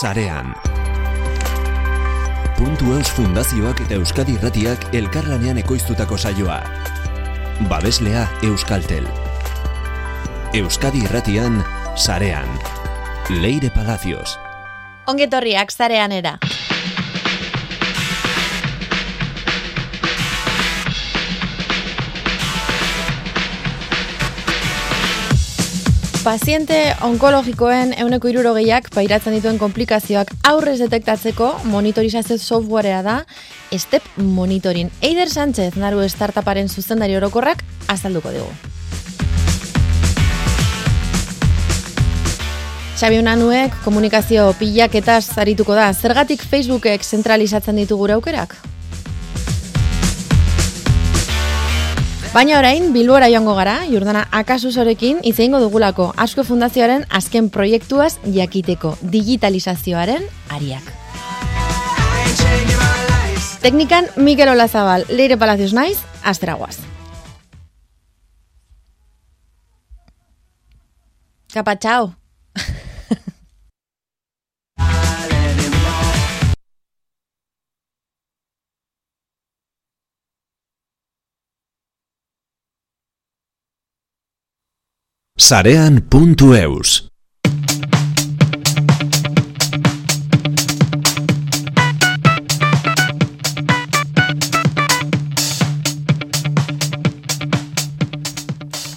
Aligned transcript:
sarean. 0.00 0.54
Puntu 2.58 2.92
Eus 2.94 3.10
Fundazioak 3.10 3.80
eta 3.82 3.96
Euskadi 3.98 4.36
Irratiak 4.38 4.94
elkarlanean 4.94 5.58
ekoiztutako 5.58 6.18
saioa. 6.18 6.60
Babeslea 7.70 8.26
Euskaltel. 8.46 9.08
Euskadi 10.54 11.02
Irratian 11.02 11.64
sarean. 11.96 12.46
Leire 13.42 13.70
Palacios. 13.74 14.38
Ongetorriak 15.06 15.74
zarean 15.74 16.12
era. 16.12 16.38
Paziente 26.28 26.76
onkologikoen 27.06 27.94
euneko 28.02 28.28
irurogeiak 28.28 28.90
pairatzen 28.92 29.32
dituen 29.32 29.56
komplikazioak 29.56 30.34
aurrez 30.50 30.74
detektatzeko 30.82 31.46
monitorizazio 31.72 32.36
softwarea 32.36 32.98
da 33.00 33.14
Step 33.72 34.04
Monitoring. 34.20 34.92
Eider 35.00 35.32
Sánchez, 35.32 35.70
naru 35.80 36.04
startuparen 36.04 36.68
zuzendari 36.68 37.16
orokorrak, 37.16 37.64
azalduko 37.88 38.36
dugu. 38.36 38.52
Xabi 43.00 43.24
Unanuek 43.24 43.80
komunikazio 43.88 44.50
pilaketaz 44.60 45.22
zarituko 45.32 45.80
da. 45.80 45.94
Zergatik 45.94 46.44
Facebookek 46.44 47.08
zentralizatzen 47.08 47.80
ditu 47.80 47.96
gure 47.96 48.20
aukerak? 48.20 48.52
Baina 52.28 52.58
orain, 52.58 52.92
Bilbora 52.92 53.30
joango 53.32 53.54
gara, 53.56 53.78
Jordana 53.88 54.26
Akasusorekin 54.36 55.22
izeingo 55.24 55.58
dugulako 55.62 56.10
Asko 56.20 56.44
Fundazioaren 56.44 57.06
azken 57.08 57.48
proiektuaz 57.48 58.18
jakiteko 58.34 58.92
digitalizazioaren 59.00 60.26
ariak. 60.52 60.92
Teknikan 63.64 64.06
Mikel 64.16 64.52
Olazabal, 64.52 65.06
Leire 65.08 65.38
Palacios 65.40 65.72
Naiz, 65.72 65.98
Asteraguaz. 66.22 66.76
Kapa, 71.54 71.78
sarean.eus 85.38 87.08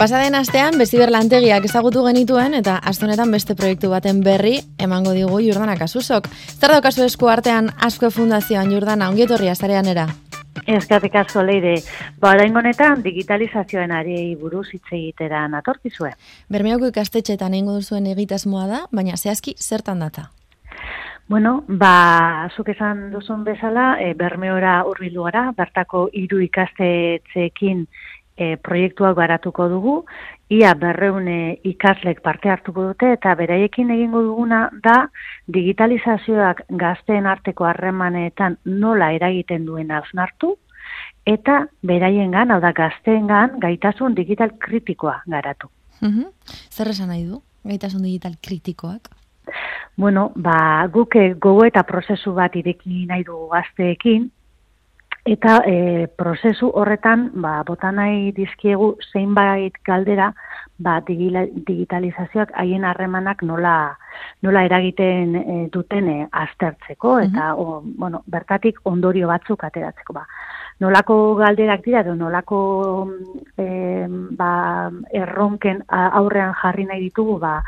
Pasaden 0.02 0.34
astean, 0.34 0.80
Beziber 0.82 1.12
ezagutu 1.64 2.04
genituen 2.08 2.56
eta 2.56 2.78
astonetan 2.78 3.30
beste 3.30 3.54
proiektu 3.54 3.90
baten 3.92 4.24
berri 4.26 4.64
emango 4.80 5.12
digu 5.14 5.40
Jordana 5.46 5.78
Kasusok. 5.78 6.28
Zer 6.60 6.72
daukazu 6.72 7.04
esku 7.04 7.30
artean 7.30 7.70
asko 7.78 8.10
fundazioan 8.10 8.72
Jordana, 8.74 9.10
ongietorria 9.10 9.54
zarean 9.54 9.86
era? 9.86 10.08
Eskerrik 10.68 11.16
asko 11.16 11.44
leire, 11.44 11.78
ba 12.20 12.34
honetan 12.36 13.02
digitalizazioen 13.02 13.92
ari 13.92 14.36
buruz 14.36 14.68
hitz 14.74 14.92
egitera 14.92 15.48
natorkizue. 15.48 16.12
Bermeoko 16.50 16.88
ikastetxeetan 16.88 17.54
eingo 17.54 17.74
duzuen 17.74 18.06
egitasmoa 18.08 18.68
da, 18.68 18.86
baina 18.92 19.18
zehazki 19.18 19.56
zertan 19.58 20.00
data? 20.00 20.30
Bueno, 21.28 21.64
ba, 21.68 22.50
zuk 22.56 22.70
esan 22.70 23.10
duzun 23.12 23.46
bezala, 23.48 23.96
e, 24.04 24.14
Bermeora 24.14 24.84
hurbildu 24.84 25.24
gara, 25.24 25.52
bertako 25.56 26.10
hiru 26.12 26.42
ikastetxeekin 26.44 27.86
e, 28.36 28.58
proiektuak 28.58 29.16
garatuko 29.16 29.70
dugu, 29.70 29.94
ia 30.52 30.74
berreune 30.76 31.60
ikaslek 31.64 32.20
parte 32.22 32.50
hartuko 32.52 32.90
dute, 32.90 33.14
eta 33.16 33.34
beraiekin 33.40 33.92
egingo 33.96 34.22
duguna 34.26 34.66
da 34.84 34.98
digitalizazioak 35.48 36.66
gazteen 36.82 37.30
arteko 37.30 37.70
harremanetan 37.70 38.58
nola 38.66 39.12
eragiten 39.16 39.66
duen 39.66 39.94
hausnartu, 39.96 40.58
eta 41.26 41.62
beraien 41.88 42.36
gan, 42.36 42.52
hau 42.52 42.60
da 42.60 42.74
gazteen 42.76 43.30
gan, 43.32 43.56
gaitasun 43.64 44.18
digital 44.18 44.52
kritikoa 44.60 45.22
garatu. 45.28 45.72
Mm 46.02 46.28
Zer 46.72 46.92
esan 46.92 47.12
nahi 47.14 47.24
du, 47.30 47.42
gaitasun 47.64 48.04
digital 48.04 48.36
kritikoak? 48.44 49.08
Bueno, 49.96 50.32
ba, 50.36 50.88
guk 50.92 51.16
gogo 51.40 51.64
eta 51.66 51.84
prozesu 51.84 52.34
bat 52.34 52.56
ireki 52.56 53.06
nahi 53.08 53.24
dugu 53.24 53.48
gazteekin, 53.52 54.32
Eta 55.22 55.60
e, 55.70 56.08
prozesu 56.18 56.72
horretan, 56.74 57.28
ba, 57.44 57.60
bota 57.62 57.92
nahi 57.94 58.32
dizkiegu 58.34 58.96
zeinbait 59.12 59.76
galdera, 59.86 60.32
ba, 60.82 60.96
digitalizazioak 61.06 62.56
haien 62.58 62.88
harremanak 62.90 63.44
nola, 63.46 64.00
nola 64.42 64.64
eragiten 64.66 65.36
e, 65.36 65.58
duten 65.70 66.10
e, 66.10 66.18
aztertzeko, 66.32 67.20
eta 67.28 67.52
o, 67.54 67.84
bueno, 67.86 68.24
bertatik 68.26 68.82
ondorio 68.90 69.30
batzuk 69.30 69.64
ateratzeko. 69.70 70.18
Ba. 70.18 70.26
Nolako 70.82 71.36
galderak 71.38 71.86
dira, 71.86 72.02
edo 72.02 72.18
nolako 72.18 72.64
e, 73.62 74.08
ba, 74.42 74.90
erronken 75.14 75.86
aurrean 75.86 76.58
jarri 76.64 76.90
nahi 76.90 77.06
ditugu, 77.12 77.38
ba, 77.38 77.60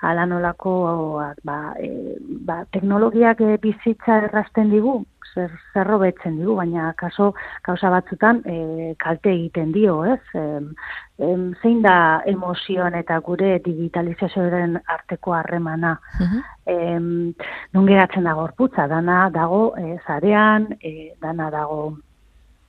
ala 0.00 0.24
nolako 0.24 0.74
ba, 1.44 1.58
e, 1.76 2.16
ba, 2.40 2.62
teknologiak 2.72 3.44
e, 3.44 3.58
bizitza 3.60 4.22
errasten 4.24 4.72
digu, 4.72 5.02
zer 5.34 5.50
zerro 5.72 5.98
betzen 6.02 6.36
digu, 6.38 6.54
baina 6.58 6.92
kaso 6.98 7.32
kausa 7.62 7.90
batzutan 7.90 8.42
e, 8.44 8.94
kalte 9.00 9.32
egiten 9.32 9.72
dio, 9.72 10.02
ez? 10.04 10.20
E, 10.34 10.44
zein 11.62 11.82
da 11.84 12.22
emozioan 12.26 12.94
eta 12.98 13.18
gure 13.24 13.58
digitalizazioaren 13.64 14.78
arteko 14.86 15.36
harremana. 15.38 15.98
Uh 16.20 16.42
non 17.72 17.86
geratzen 17.86 18.24
da 18.24 18.32
gorputza, 18.38 18.86
dana 18.86 19.28
dago 19.34 19.74
e, 19.76 19.96
zarean, 20.06 20.68
e, 20.80 21.14
dana 21.20 21.50
dago 21.50 21.96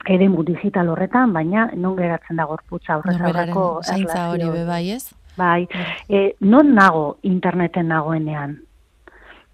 ere 0.08 0.28
digital 0.46 0.90
horretan, 0.90 1.34
baina 1.34 1.70
non 1.76 1.96
geratzen 1.96 2.36
da 2.36 2.46
gorputza 2.46 2.98
horretako 2.98 3.82
zaintza 3.84 4.30
hori 4.32 4.50
bebai, 4.50 4.92
ez? 4.92 5.14
Bai, 5.38 5.68
e, 6.08 6.36
non 6.40 6.74
nago 6.74 7.18
interneten 7.22 7.88
nagoenean? 7.88 8.58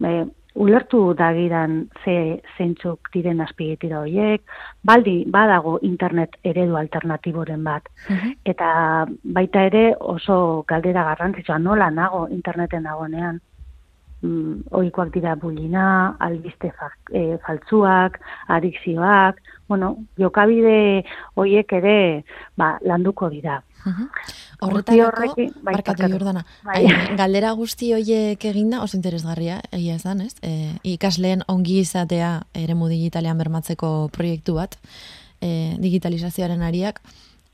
E, 0.04 0.26
ulertu 0.60 1.14
dagidan 1.16 1.88
ze 2.04 2.42
zentzuk 2.58 3.10
diren 3.14 3.40
azpigetira 3.42 4.02
horiek, 4.04 4.42
baldi 4.84 5.24
badago 5.32 5.78
internet 5.88 6.36
eredu 6.44 6.76
alternatiboren 6.76 7.64
bat. 7.64 7.88
Mhm. 8.10 8.34
Eta 8.44 8.72
baita 9.24 9.64
ere 9.70 9.84
oso 10.00 10.66
galdera 10.68 11.06
garrantzitsua 11.12 11.60
nola 11.60 11.90
nago 11.90 12.28
interneten 12.28 12.84
nagonean. 12.84 13.40
Mm, 14.22 14.68
oikoak 14.76 15.14
dira 15.14 15.36
bulina, 15.40 16.16
albiste 16.20 16.74
fa, 16.76 16.90
e, 17.16 17.38
faltzuak, 17.46 18.20
adikzioak, 18.52 19.40
bueno, 19.70 19.96
jokabide 20.20 21.06
horiek 21.36 21.72
ere 21.72 22.26
ba, 22.58 22.74
landuko 22.84 23.30
dira. 23.30 23.62
Horretarako, 24.60 25.36
bai, 25.38 25.46
barkatu 25.64 26.10
jordana, 26.12 26.44
bai. 26.66 26.82
galdera 27.20 27.52
guzti 27.56 27.94
horiek 27.96 28.44
eginda, 28.50 28.82
oso 28.84 28.98
interesgarria, 28.98 29.62
egia 29.72 29.96
esan, 29.96 30.22
ez? 30.26 30.34
E, 30.44 30.76
ikasleen 30.96 31.46
ongi 31.48 31.80
izatea 31.84 32.34
eremu 32.54 32.90
digitalean 32.92 33.40
bermatzeko 33.40 34.10
proiektu 34.16 34.58
bat, 34.60 34.76
e, 35.40 35.78
digitalizazioaren 35.80 36.66
ariak. 36.66 37.00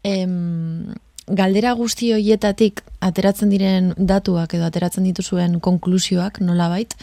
E, 0.03 0.25
galdera 1.25 1.73
guzti 1.77 2.11
horietatik 2.13 2.81
ateratzen 3.05 3.53
diren 3.53 3.93
datuak 3.97 4.53
edo 4.57 4.65
ateratzen 4.65 5.05
dituzuen 5.05 5.59
konklusioak 5.59 6.41
nola 6.41 6.69
bait, 6.69 6.93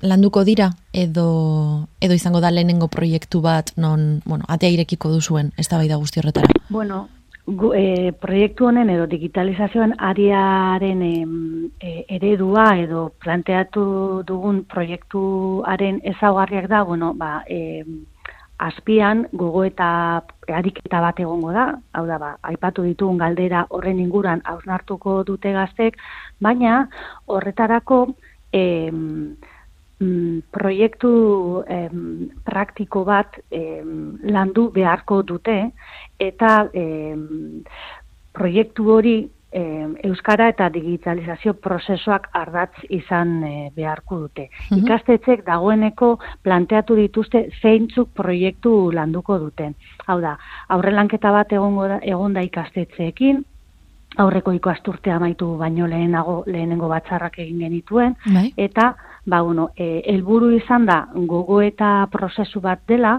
landuko 0.00 0.40
dira 0.44 0.70
edo, 0.92 1.86
edo 2.00 2.14
izango 2.16 2.40
da 2.40 2.50
lehenengo 2.50 2.88
proiektu 2.88 3.42
bat 3.44 3.74
non, 3.76 4.22
bueno, 4.24 4.44
atea 4.48 4.70
irekiko 4.72 5.10
duzuen, 5.12 5.52
ez 5.56 5.68
da 5.68 5.76
bai 5.76 5.88
da 5.88 5.96
guzti 6.00 6.20
horretara? 6.20 6.48
Bueno, 6.70 7.08
gu, 7.46 7.72
e, 7.76 8.12
proiektu 8.20 8.68
honen 8.68 8.90
edo 8.90 9.06
digitalizazioan 9.06 9.94
ariaren 9.98 11.02
e, 11.04 11.12
eredua 12.16 12.66
edo 12.80 13.10
planteatu 13.20 14.22
dugun 14.26 14.64
proiektuaren 14.64 16.00
ezaugarriak 16.14 16.68
da, 16.72 16.82
bueno, 16.82 17.12
ba, 17.14 17.42
e, 17.48 17.84
azpian 18.64 19.26
gogo 19.32 19.64
eta 19.66 20.22
ariketa 20.48 21.00
bat 21.02 21.18
egongo 21.20 21.52
da, 21.52 21.66
hau 21.92 22.06
da, 22.06 22.18
ba, 22.18 22.36
aipatu 22.42 22.84
ditugun 22.86 23.18
galdera 23.18 23.66
horren 23.70 23.98
inguran 24.00 24.40
hausnartuko 24.44 25.22
dute 25.24 25.52
gaztek, 25.52 25.98
baina 26.40 26.88
horretarako 27.26 28.06
e, 30.04 30.42
proiektu 30.52 31.64
em, 31.68 32.30
praktiko 32.44 33.04
bat 33.04 33.38
em, 33.50 34.18
landu 34.24 34.70
beharko 34.74 35.22
dute, 35.22 35.70
eta 36.18 36.68
e, 36.72 37.14
proiektu 38.34 38.90
hori 38.96 39.18
euskara 39.54 40.48
eta 40.50 40.66
digitalizazio 40.74 41.52
prozesuak 41.62 42.26
ardatz 42.34 42.80
izan 42.90 43.36
e, 43.46 43.70
beharko 43.76 44.18
dute. 44.24 44.48
Mm 44.70 44.82
Ikastetxek 44.84 45.44
dagoeneko 45.46 46.18
planteatu 46.42 46.96
dituzte 46.98 47.44
zeintzuk 47.62 48.10
proiektu 48.14 48.90
landuko 48.92 49.38
duten. 49.38 49.76
Hau 50.06 50.18
da, 50.20 50.34
aurrelanketa 50.68 51.30
bat 51.32 51.52
egongo 51.52 51.86
da, 51.88 52.00
egon 52.02 52.34
da 52.34 52.42
ikastetxeekin, 52.42 53.44
aurreko 54.18 54.52
ikasturte 54.52 55.10
amaitu 55.10 55.54
baino 55.58 55.86
lehenago 55.90 56.42
lehenengo 56.46 56.88
batzarrak 56.88 57.38
egin 57.38 57.64
genituen, 57.64 58.16
bai. 58.26 58.52
eta 58.56 58.94
ba, 59.26 59.40
bueno, 59.42 59.70
e, 59.76 60.02
elburu 60.06 60.50
izan 60.56 60.86
da 60.86 60.98
gogoeta 61.14 62.06
prozesu 62.12 62.60
bat 62.60 62.82
dela, 62.88 63.14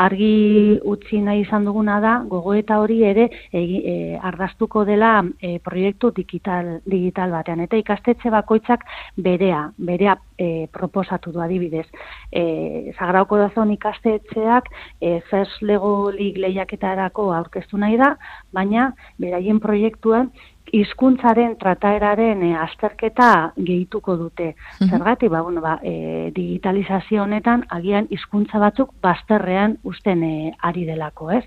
argi 0.00 0.78
utzi 0.88 1.20
nahi 1.20 1.44
izan 1.44 1.64
duguna 1.68 1.98
da, 2.00 2.14
gogoeta 2.28 2.80
hori 2.80 3.02
ere 3.04 3.28
e, 3.52 3.60
e, 3.60 3.94
ardaztuko 4.16 4.84
dela 4.88 5.12
e, 5.40 5.58
proiektu 5.58 6.10
digital, 6.16 6.78
digital 6.86 7.34
batean. 7.36 7.60
Eta 7.66 7.76
ikastetxe 7.80 8.32
bakoitzak 8.32 8.86
berea, 9.16 9.66
berea 9.76 10.16
e, 10.38 10.66
proposatu 10.72 11.32
du 11.32 11.42
adibidez. 11.44 11.86
E, 12.32 12.92
Zagrauko 12.96 13.38
dazon 13.40 13.74
ikastetxeak 13.76 14.70
e, 15.00 15.20
First 15.28 15.60
Lego 15.62 16.10
League 16.10 16.40
lehiaketarako 16.40 17.30
aurkeztu 17.36 17.78
nahi 17.78 18.00
da, 18.00 18.14
baina 18.52 18.92
beraien 19.20 19.60
proiektuan 19.60 20.32
hizkuntzaren 20.72 21.56
trataeraren 21.60 22.42
e, 22.46 22.50
azterketa 22.58 23.52
gehituko 23.56 24.16
dute. 24.16 24.54
Mm 24.80 24.90
Zergatik, 24.90 25.30
ba, 25.30 25.42
bueno, 25.42 25.60
ba, 25.60 25.78
e, 25.82 26.30
digitalizazio 26.34 27.22
honetan 27.22 27.64
agian 27.70 28.08
hizkuntza 28.10 28.58
batzuk 28.58 28.92
bazterrean 29.02 29.78
usten 29.84 30.24
e, 30.24 30.52
ari 30.62 30.84
delako, 30.88 31.30
ez? 31.30 31.44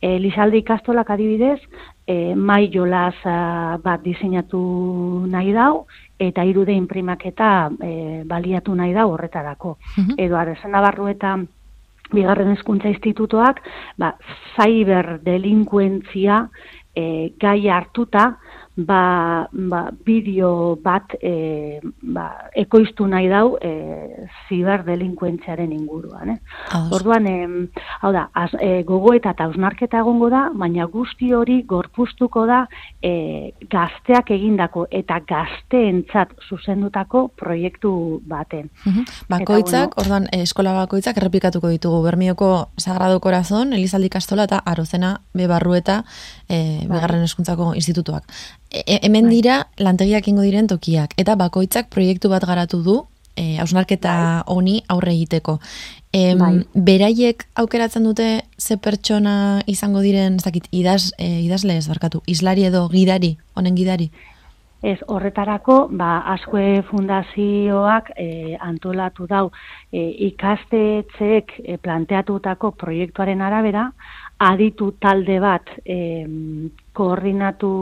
E, 0.00 0.18
Lizalde 0.18 0.58
ikastolak 0.58 1.10
adibidez, 1.10 1.60
e, 2.06 2.34
mai 2.34 2.70
jolaz 2.72 3.16
bat 3.82 4.02
diseinatu 4.04 4.62
nahi 5.30 5.52
dau, 5.52 5.86
eta 6.18 6.44
irude 6.44 6.74
inprimaketa 6.74 7.70
e, 7.80 8.22
baliatu 8.28 8.74
nahi 8.74 8.94
dau 8.94 9.10
horretarako. 9.12 9.76
Mm 9.96 10.20
Edo, 10.22 10.36
arrezen 10.38 10.72
barru 10.72 11.08
eta 11.08 11.36
bigarren 12.12 12.52
hezkuntza 12.52 12.90
institutoak, 12.92 13.62
ba, 13.98 14.14
cyber 14.56 15.18
delinkuentzia 15.24 16.46
e, 16.94 17.32
gai 17.40 17.68
hartuta, 17.68 18.36
ba, 18.76 19.48
ba, 19.52 19.82
bideo 20.04 20.76
bat 20.82 21.12
e, 21.20 21.80
ba, 22.02 22.26
ekoiztu 22.56 23.06
nahi 23.06 23.28
dau 23.28 23.56
e, 23.60 23.72
ziber 24.48 24.84
delinkuentziaren 24.86 25.72
inguruan. 25.72 26.32
Eh? 26.32 26.38
Orduan, 26.94 27.26
e, 27.28 27.82
hau 28.00 28.12
da, 28.14 28.28
az, 28.32 28.50
e, 28.60 28.82
gogo 28.88 29.12
eta 29.16 29.34
tausnarketa 29.36 30.00
egongo 30.00 30.30
da, 30.32 30.46
baina 30.56 30.86
guzti 30.88 31.32
hori 31.36 31.60
gorpustuko 31.68 32.46
da 32.48 32.62
e, 33.04 33.52
gazteak 33.70 34.32
egindako 34.32 34.86
eta 34.90 35.20
gazteentzat 35.28 36.32
zuzendutako 36.48 37.26
proiektu 37.36 38.22
baten. 38.28 38.70
Bakoitzak, 39.28 39.98
orduan, 40.00 40.30
eskola 40.32 40.72
bakoitzak 40.80 41.20
errepikatuko 41.20 41.68
ditugu, 41.72 42.02
Bermioko 42.06 42.52
Sagrado 42.80 43.20
Corazon, 43.20 43.72
Elizaldi 43.76 44.08
Kastola 44.12 44.48
eta 44.48 44.62
Arozena 44.64 45.18
Bebarrueta, 45.36 46.02
e, 46.52 46.58
bai. 46.84 46.98
Begarren 46.98 47.24
Eskuntzako 47.24 47.72
Institutuak. 47.78 48.28
E, 48.70 49.00
hemen 49.00 49.30
bai. 49.30 49.38
dira 49.38 49.56
lantegiak 49.80 50.28
ingo 50.28 50.44
diren 50.44 50.68
tokiak 50.70 51.16
eta 51.20 51.36
bakoitzak 51.40 51.88
proiektu 51.94 52.30
bat 52.32 52.44
garatu 52.48 52.82
du 52.84 52.98
e, 53.36 53.58
ausnarketa 53.62 54.12
bai. 54.12 54.42
honi 54.54 54.82
aurre 54.92 55.14
egiteko. 55.16 55.58
E, 56.12 56.34
beraiek 56.74 57.46
aukeratzen 57.56 58.04
dute 58.04 58.26
ze 58.58 58.76
pertsona 58.76 59.62
izango 59.66 60.02
diren, 60.04 60.36
ez 60.36 60.44
dakit, 60.44 60.68
idaz, 60.70 61.14
e, 61.16 61.40
idazle 61.46 61.78
ez 61.80 61.88
barkatu, 61.88 62.20
islari 62.26 62.68
edo 62.68 62.84
gidari, 62.92 63.38
honen 63.56 63.78
gidari? 63.78 64.10
Ez 64.82 64.98
horretarako, 65.06 65.76
ba, 65.94 66.24
askoe 66.34 66.82
fundazioak 66.88 68.10
e, 68.18 68.56
antolatu 68.58 69.28
dau 69.30 69.44
e, 69.94 70.02
ikastetxeek 70.26 71.54
e, 71.62 71.76
planteatutako 71.78 72.72
proiektuaren 72.80 73.44
arabera, 73.46 73.92
aditu 74.42 74.90
talde 75.00 75.38
bat 75.42 75.70
e, 75.86 75.96
koordinatu 76.92 77.72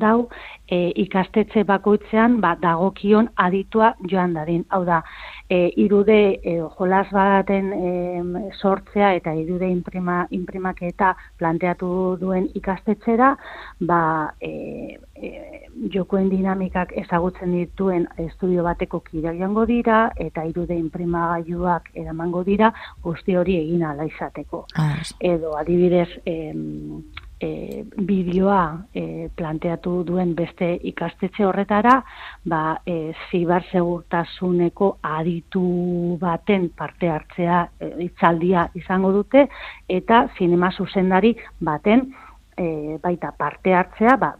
dau 0.00 0.28
e, 0.70 0.90
ikastetxe 1.02 1.64
bakoitzean 1.68 2.38
ba, 2.40 2.54
dagokion 2.60 3.30
aditua 3.36 3.94
joan 4.10 4.34
dadin. 4.36 4.64
Hau 4.70 4.82
da, 4.84 5.00
e, 5.48 5.70
irude 5.82 6.18
e, 6.42 6.56
jolas 6.78 7.06
baten 7.12 7.72
e, 7.72 7.92
sortzea 8.60 9.14
eta 9.18 9.34
irude 9.34 9.68
imprima, 9.70 10.22
imprimaketa 10.30 11.14
planteatu 11.38 12.16
duen 12.20 12.48
ikastetxera, 12.54 13.32
ba, 13.88 14.02
e, 14.40 14.98
e, 15.16 15.32
jokoen 15.92 16.28
dinamikak 16.30 16.92
ezagutzen 17.02 17.54
dituen 17.56 18.06
estudio 18.18 18.64
bateko 18.66 19.00
kira 19.06 19.32
joango 19.36 19.66
dira 19.66 20.00
eta 20.20 20.44
irude 20.44 20.76
imprimagailuak 20.76 21.90
eramango 21.94 22.44
dira 22.44 22.72
guzti 23.02 23.36
hori 23.36 23.56
egin 23.62 23.84
ala 23.86 24.06
izateko. 24.08 24.66
Ah, 24.76 24.98
Edo 25.20 25.56
adibidez, 25.56 26.08
e, 27.40 27.84
bideoa 27.96 28.86
e, 28.94 29.28
planteatu 29.36 30.02
duen 30.06 30.34
beste 30.36 30.68
ikastetxe 30.92 31.44
horretara, 31.46 31.96
ba, 32.44 32.62
e, 32.86 33.12
zibar 33.30 33.64
segurtasuneko 33.72 34.92
aditu 35.02 35.64
baten 36.20 36.68
parte 36.76 37.08
hartzea 37.08 37.62
e, 37.80 37.90
itzaldia 38.06 38.68
izango 38.78 39.12
dute, 39.16 39.46
eta 39.88 40.26
zinema 40.38 40.70
zuzendari 40.76 41.34
baten 41.60 42.10
e, 42.56 42.98
baita 43.02 43.32
parte 43.32 43.74
hartzea, 43.74 44.16
ba, 44.20 44.34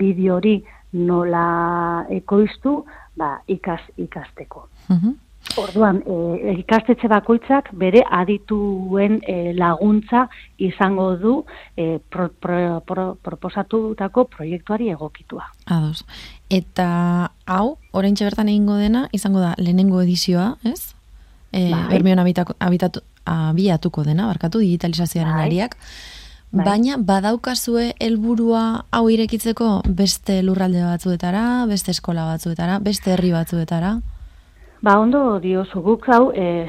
bideo 0.00 0.40
hori 0.40 0.58
nola 0.92 2.06
ekoiztu, 2.10 2.80
ba, 3.16 3.36
ikas, 3.48 3.84
ikasteko. 3.98 4.68
Mm 4.88 5.18
Orduan, 5.58 5.98
e, 6.06 6.52
ikastetxe 6.60 7.08
bakoitzak 7.10 7.72
bere 7.78 8.04
adituen 8.06 9.18
e, 9.26 9.52
laguntza 9.58 10.26
izango 10.62 11.16
du 11.18 11.32
e, 11.76 11.98
pro, 11.98 12.28
pro, 12.30 12.80
pro, 12.86 13.06
proposatutako 13.22 14.26
proiektuari 14.36 14.90
egokitua. 14.94 15.48
Ados. 15.66 16.04
Eta 16.50 17.32
hau, 17.46 17.78
orain 17.92 18.14
bertan 18.20 18.52
egingo 18.52 18.76
dena, 18.78 19.08
izango 19.16 19.42
da 19.42 19.54
lehenengo 19.58 20.02
edizioa, 20.04 20.54
ez? 20.62 20.94
E, 21.50 21.70
bai. 21.72 21.96
Bermion 21.96 22.22
abitatu, 22.22 23.02
abiatuko 23.26 24.04
dena, 24.06 24.28
barkatu, 24.30 24.62
digitalizazioaren 24.62 25.34
bai. 25.34 25.46
ariak. 25.48 25.76
Bai. 26.50 26.64
Baina 26.66 26.96
badaukazue 26.98 27.92
helburua 28.02 28.84
hau 28.90 29.04
irekitzeko 29.10 29.82
beste 29.86 30.40
lurralde 30.42 30.82
batzuetara, 30.82 31.66
beste 31.70 31.94
eskola 31.94 32.26
batzuetara, 32.26 32.78
beste 32.82 33.14
herri 33.14 33.30
batzuetara? 33.34 33.98
Ba, 34.80 34.94
ondo 34.96 35.40
diozu 35.44 35.82
guk 35.84 36.06
hau, 36.08 36.30
e, 36.32 36.64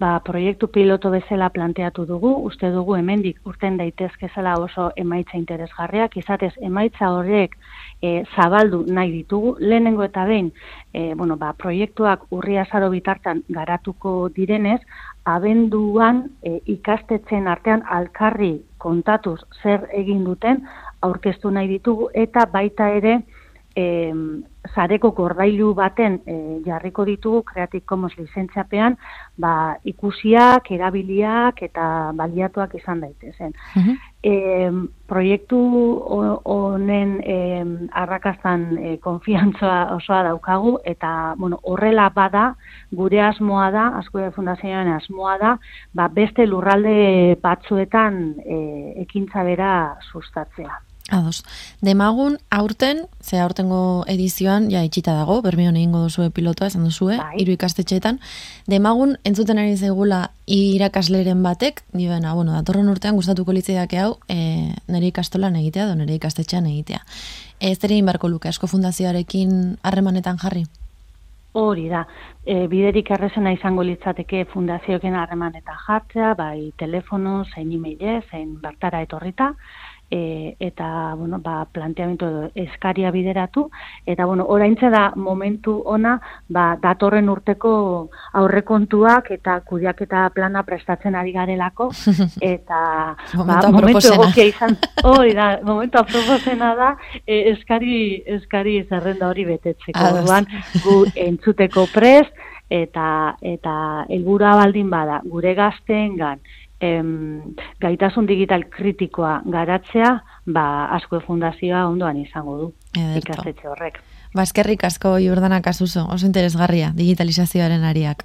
ba, 0.00 0.14
proiektu 0.24 0.70
piloto 0.72 1.10
bezala 1.12 1.50
planteatu 1.52 2.06
dugu, 2.08 2.30
uste 2.48 2.70
dugu 2.72 2.94
hemendik 2.96 3.42
urten 3.50 3.76
daitezke 3.76 4.30
zela 4.34 4.54
oso 4.56 4.86
emaitza 4.96 5.36
interesgarriak, 5.36 6.16
izatez 6.16 6.54
emaitza 6.68 7.10
horrek 7.12 7.58
e, 8.00 8.22
zabaldu 8.32 8.80
nahi 8.88 9.12
ditugu, 9.18 9.52
lehenengo 9.60 10.06
eta 10.08 10.24
behin, 10.30 10.48
e, 10.94 11.12
bueno, 11.12 11.36
ba, 11.36 11.52
proiektuak 11.52 12.24
urria 12.38 12.64
zaro 12.72 12.88
bitartan 12.94 13.44
garatuko 13.52 14.14
direnez, 14.32 14.80
abenduan 15.28 16.24
e, 16.40 16.56
ikastetzen 16.78 17.52
artean 17.52 17.84
alkarri 17.98 18.54
kontatuz 18.78 19.42
zer 19.60 19.90
egin 19.92 20.24
duten, 20.24 20.64
aurkeztu 21.04 21.52
nahi 21.52 21.68
ditugu, 21.76 22.08
eta 22.14 22.48
baita 22.48 22.88
ere, 22.96 23.20
e, 23.76 24.12
zareko 24.74 25.10
gordailu 25.16 25.72
baten 25.74 26.20
e, 26.26 26.36
jarriko 26.66 27.04
ditugu 27.04 27.42
Creative 27.42 27.84
Commons 27.86 28.16
lizentziapean 28.18 28.96
ba, 29.38 29.76
ikusiak, 29.84 30.70
erabiliak 30.70 31.62
eta 31.68 31.84
baliatuak 32.18 32.74
izan 32.80 33.06
daitezen. 33.06 33.54
Uh 34.22 34.88
proiektu 35.12 35.58
honen 36.48 37.16
e, 37.26 37.36
arrakastan 38.00 38.62
e, 38.78 38.92
konfiantzoa 39.02 39.96
osoa 39.96 40.22
daukagu 40.28 40.76
eta 40.88 41.34
bueno, 41.38 41.58
horrela 41.68 42.08
bada 42.14 42.44
gure 42.92 43.20
asmoa 43.20 43.70
da, 43.74 43.88
asko 43.98 44.30
fundazioaren 44.36 44.94
asmoa 44.94 45.36
da, 45.42 45.56
ba, 45.92 46.08
beste 46.08 46.46
lurralde 46.46 47.36
batzuetan 47.42 48.22
e, 48.46 48.62
ekintza 49.04 49.44
bera 49.50 49.74
sustatzea. 50.12 50.80
Ados. 51.12 51.44
Demagun, 51.82 52.38
aurten, 52.48 53.02
ze 53.20 53.38
aurtengo 53.38 54.02
edizioan, 54.08 54.70
ja, 54.70 54.80
itxita 54.80 55.12
dago, 55.12 55.42
bermion 55.44 55.76
egingo 55.76 56.00
duzue 56.06 56.30
pilotoa, 56.32 56.70
esan 56.72 56.86
duzue, 56.88 57.18
bai. 57.20 57.36
iru 57.36 57.52
ikastetxeetan. 57.52 58.16
Demagun, 58.64 59.18
entzuten 59.28 59.60
ari 59.60 59.76
zegula 59.76 60.30
irakasleren 60.48 61.42
batek, 61.44 61.84
dibena, 61.92 62.32
bueno, 62.32 62.56
datorren 62.56 62.88
urtean 62.88 63.20
gustatuko 63.20 63.52
litzeidak 63.52 63.92
hau, 64.00 64.16
e, 64.32 64.72
nire 64.88 65.12
ikastolan 65.12 65.60
egitea, 65.60 65.90
do 65.90 66.00
nire 66.00 66.16
ikastetxean 66.16 66.72
egitea. 66.72 67.04
Ez 67.60 67.76
ere 67.84 68.00
inbarko 68.00 68.32
luke, 68.32 68.48
asko 68.48 68.72
fundazioarekin 68.72 69.76
harremanetan 69.82 70.40
jarri? 70.40 70.64
Hori 71.52 71.90
da, 71.92 72.06
e, 72.46 72.62
biderik 72.72 73.10
errezena 73.12 73.52
izango 73.52 73.84
litzateke 73.84 74.46
fundazioken 74.48 75.12
harremanetan 75.20 75.76
jartzea, 75.86 76.32
bai 76.40 76.72
telefono, 76.80 77.42
zein 77.52 77.76
e 78.00 78.22
zein 78.30 78.56
bartara 78.62 79.02
etorrita, 79.02 79.52
e, 80.12 80.56
eta 80.60 81.14
bueno, 81.16 81.38
ba, 81.40 81.64
planteamentu 81.72 82.26
edo 82.28 82.50
eskaria 82.54 83.10
bideratu, 83.10 83.64
eta 84.04 84.26
bueno, 84.28 84.44
oraintze 84.52 84.90
da 84.92 85.06
momentu 85.16 85.78
ona 85.88 86.18
ba, 86.52 86.76
datorren 86.82 87.30
urteko 87.32 87.72
aurrekontuak 88.42 89.30
eta 89.38 89.56
kudiak 89.64 90.04
eta 90.04 90.26
plana 90.34 90.62
prestatzen 90.68 91.16
ari 91.16 91.32
garelako, 91.32 91.88
eta 92.54 92.82
ba, 93.40 93.58
momentu 93.72 94.12
egokia 94.12 94.50
izan, 94.52 94.76
hori 95.02 95.32
da, 95.38 95.48
momentu 95.64 96.02
aproposena 96.02 96.74
da, 96.76 96.92
e, 97.24 97.40
eskari, 97.54 98.20
eskari 98.36 98.82
zerrenda 98.90 99.32
hori 99.32 99.48
betetzeko, 99.48 100.08
orduan, 100.12 100.50
gu 100.84 101.02
entzuteko 101.16 101.88
prest, 101.94 102.36
eta 102.72 103.06
eta 103.44 103.74
helbura 104.08 104.54
baldin 104.56 104.88
bada. 104.90 105.20
Gure 105.28 105.52
gazteengan 105.54 106.40
em, 106.82 107.54
gaitasun 107.80 108.26
digital 108.26 108.66
kritikoa 108.70 109.40
garatzea, 109.46 110.12
ba, 110.46 110.66
asko 110.98 111.22
fundazioa 111.26 111.86
ondoan 111.88 112.20
izango 112.24 112.58
du 112.58 112.68
ikastetxe 113.22 113.68
horrek. 113.70 114.00
Ba, 114.34 114.42
eskerrik 114.42 114.84
asko 114.88 115.16
Jordana 115.22 115.62
Kasuso, 115.62 116.06
oso 116.10 116.26
interesgarria 116.26 116.92
digitalizazioaren 116.96 117.84
ariak. 117.84 118.24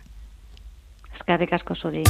Eskerrik 1.18 1.58
asko 1.60 1.76
zuri. 1.76 2.06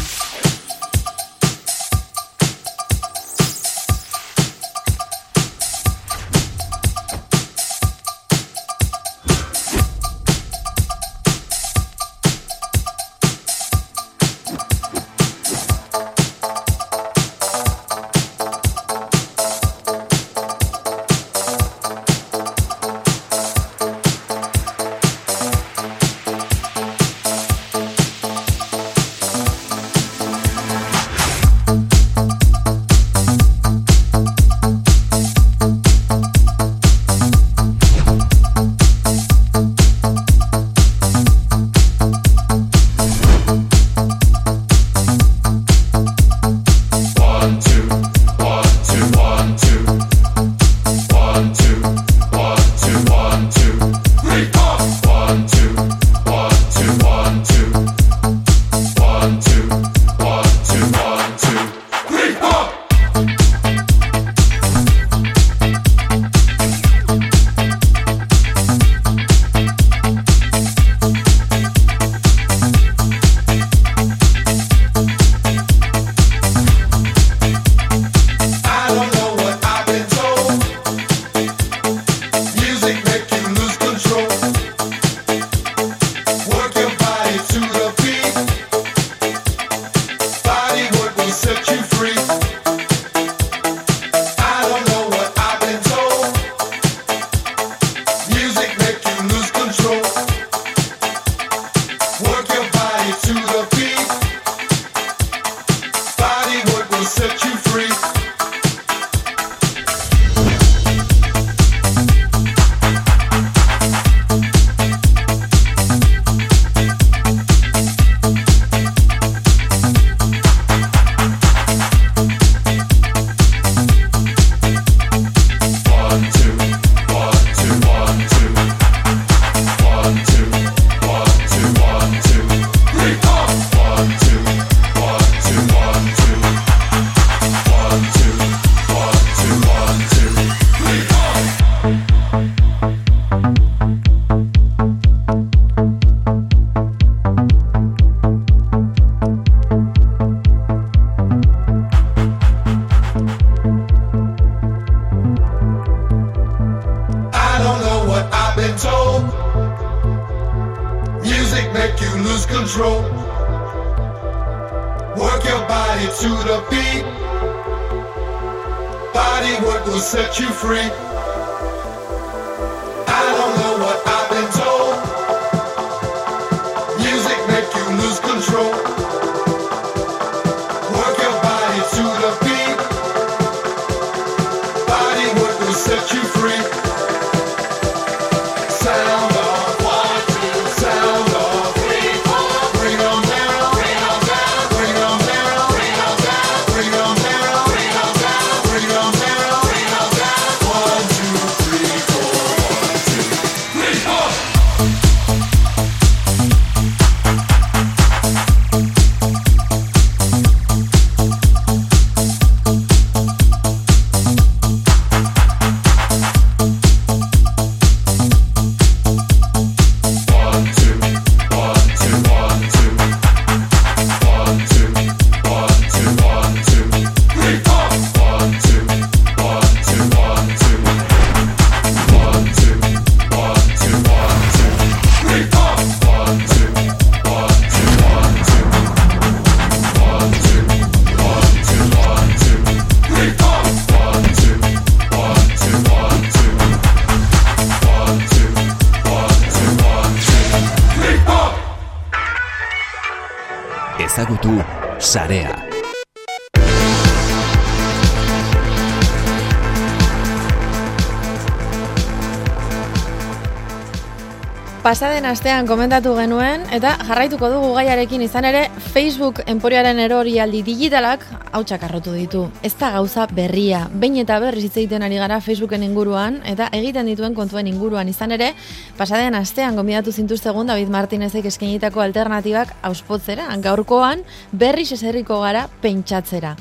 Pasaden 264.88 265.26
astean 265.28 265.68
komentatu 265.68 266.14
genuen, 266.16 266.62
eta 266.72 266.94
jarraituko 267.10 267.50
dugu 267.52 267.74
gaiarekin 267.76 268.22
izan 268.24 268.46
ere, 268.48 268.62
Facebook 268.94 269.42
enporiaren 269.52 270.00
erorialdi 270.00 270.62
digitalak 270.64 271.26
hautsak 271.52 271.84
arrotu 271.84 272.14
ditu. 272.16 272.46
Ez 272.64 272.72
da 272.80 272.94
gauza 272.94 273.26
berria, 273.28 273.82
bain 273.92 274.16
eta 274.22 274.38
berriz 274.40 274.64
hitz 274.64 274.78
egiten 274.78 275.04
ari 275.04 275.20
gara 275.20 275.42
Facebooken 275.44 275.84
inguruan, 275.84 276.40
eta 276.48 276.70
egiten 276.72 277.12
dituen 277.12 277.36
kontuen 277.36 277.68
inguruan 277.68 278.08
izan 278.08 278.32
ere, 278.38 278.54
pasaden 278.96 279.36
astean 279.36 279.76
gombidatu 279.76 280.16
zintuztegun 280.16 280.72
David 280.72 280.96
Martinezek 280.96 281.52
eskenitako 281.52 282.08
alternatibak 282.08 282.78
auspotzera, 282.88 283.52
gaurkoan 283.60 284.24
berriz 284.56 284.94
eserriko 284.96 285.44
gara 285.44 285.68
pentsatzera. 285.84 286.56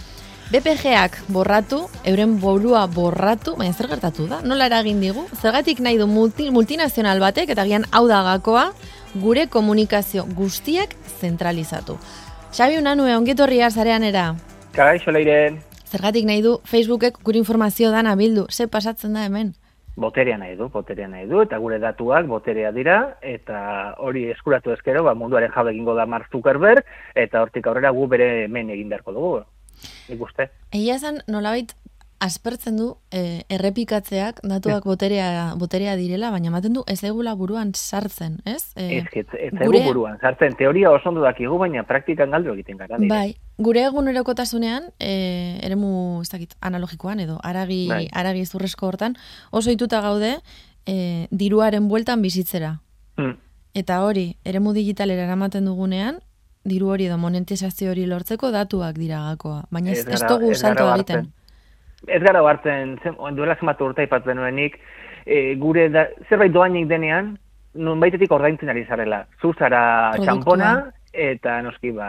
BPGak 0.47 1.25
borratu, 1.35 1.89
euren 2.07 2.37
borua 2.39 2.85
borratu, 2.87 3.57
baina 3.59 3.75
zer 3.75 3.89
gertatu 3.91 4.29
da? 4.31 4.37
Nola 4.47 4.69
eragin 4.71 5.01
digu? 5.03 5.25
Zergatik 5.35 5.81
nahi 5.83 5.97
du 5.99 6.07
multi, 6.07 6.53
multinazional 6.55 7.19
batek, 7.19 7.51
eta 7.51 7.65
gian 7.67 7.83
hau 7.91 8.05
da 8.07 8.21
gakoa, 8.23 8.69
gure 9.19 9.49
komunikazio 9.51 10.23
guztiak 10.39 10.95
zentralizatu. 11.19 11.97
Xabi 12.55 12.79
Unanue, 12.79 13.17
ongetorria 13.17 13.73
zarean 13.73 14.07
era? 14.07 14.29
Karai, 14.77 15.01
soleiren. 15.03 15.59
Zergatik 15.91 16.31
nahi 16.31 16.47
du 16.47 16.61
Facebookek 16.63 17.19
gure 17.27 17.43
informazio 17.43 17.91
dana 17.91 18.15
bildu, 18.15 18.47
ze 18.49 18.69
pasatzen 18.69 19.19
da 19.19 19.27
hemen? 19.27 19.51
Boterea 19.97 20.39
nahi 20.39 20.55
du, 20.55 20.71
boterea 20.71 21.11
nahi 21.11 21.27
du, 21.27 21.43
eta 21.43 21.59
gure 21.59 21.81
datuak 21.83 22.31
boterea 22.31 22.71
dira, 22.71 23.17
eta 23.19 23.97
hori 23.99 24.29
eskuratu 24.31 24.71
ezkero, 24.79 25.03
ba, 25.03 25.19
munduaren 25.19 25.51
jabe 25.51 25.75
egingo 25.75 25.99
da 25.99 26.07
Mark 26.07 26.31
Zuckerberg, 26.31 26.87
eta 27.17 27.43
hortik 27.43 27.67
aurrera 27.67 27.91
gu 27.91 28.07
bere 28.07 28.31
men 28.47 28.71
egin 28.71 28.95
beharko 28.95 29.19
dugu 29.19 29.45
nik 30.09 30.23
uste. 30.29 30.51
Egia 30.73 30.97
esan, 31.01 31.23
nolabait, 31.29 31.75
aspertzen 32.19 32.79
du 32.81 32.87
e, 33.13 33.43
errepikatzeak 33.53 34.41
datuak 34.49 34.87
boterea, 34.89 35.55
boterea 35.61 35.97
direla, 36.01 36.31
baina 36.33 36.49
ematen 36.49 36.73
du 36.77 36.83
ez 36.89 37.03
egula 37.05 37.35
buruan 37.37 37.73
sartzen, 37.77 38.39
ez? 38.49 38.73
E, 38.75 39.03
ez, 39.03 39.05
ez, 39.21 39.51
gure... 39.59 39.83
buruan 39.85 40.17
sartzen, 40.23 40.57
teoria 40.57 40.91
oso 40.95 41.11
ondo 41.11 41.25
dakigu, 41.25 41.59
baina 41.61 41.85
praktikan 41.89 42.33
galdu 42.33 42.55
egiten 42.55 42.81
gara. 42.81 42.99
Bai, 43.11 43.37
gure 43.61 43.85
egun 43.85 44.09
erokotasunean, 44.13 44.89
e, 44.99 45.59
eremu, 45.67 46.23
ez 46.25 46.31
dakit, 46.33 46.57
analogikoan 46.65 47.21
edo, 47.27 47.37
aragi, 47.45 47.83
bai. 47.93 48.07
aragi 48.17 48.47
zurresko 48.47 48.89
hortan, 48.89 49.19
oso 49.53 49.75
ituta 49.75 50.01
gaude, 50.05 50.39
e, 50.89 51.27
diruaren 51.31 51.91
bueltan 51.93 52.25
bizitzera. 52.25 52.79
Hmm. 53.21 53.37
Eta 53.77 54.01
hori, 54.07 54.31
eremu 54.49 54.73
digitalera 54.73 55.29
eramaten 55.29 55.69
dugunean, 55.69 56.23
diru 56.67 56.91
hori 56.95 57.07
edo 57.07 57.17
monetizazio 57.23 57.93
hori 57.93 58.07
lortzeko 58.11 58.51
datuak 58.55 58.99
dira 58.99 59.23
gakoa. 59.31 59.63
Baina 59.71 59.95
ez, 59.95 60.05
ez 60.07 60.23
dugu 60.27 60.53
salto 60.55 60.89
egiten. 60.95 61.31
Ez 62.07 62.21
gara 62.23 62.43
hartzen, 62.45 62.99
duela 63.35 63.57
zenbat 63.57 63.81
urte 63.83 64.05
ipatzen 64.07 64.39
nuenik, 64.39 64.77
e, 65.25 65.55
gure 65.63 65.89
da, 65.91 66.07
zerbait 66.29 66.53
doainik 66.53 66.89
denean, 66.91 67.35
nun 67.75 68.01
baitetik 68.01 68.33
ordaintzen 68.33 68.71
ari 68.73 68.85
zarela. 68.87 69.25
Zuzara 69.43 69.81
txampona, 70.21 70.75
eta 71.17 71.61
noski 71.65 71.93
ba, 71.97 72.09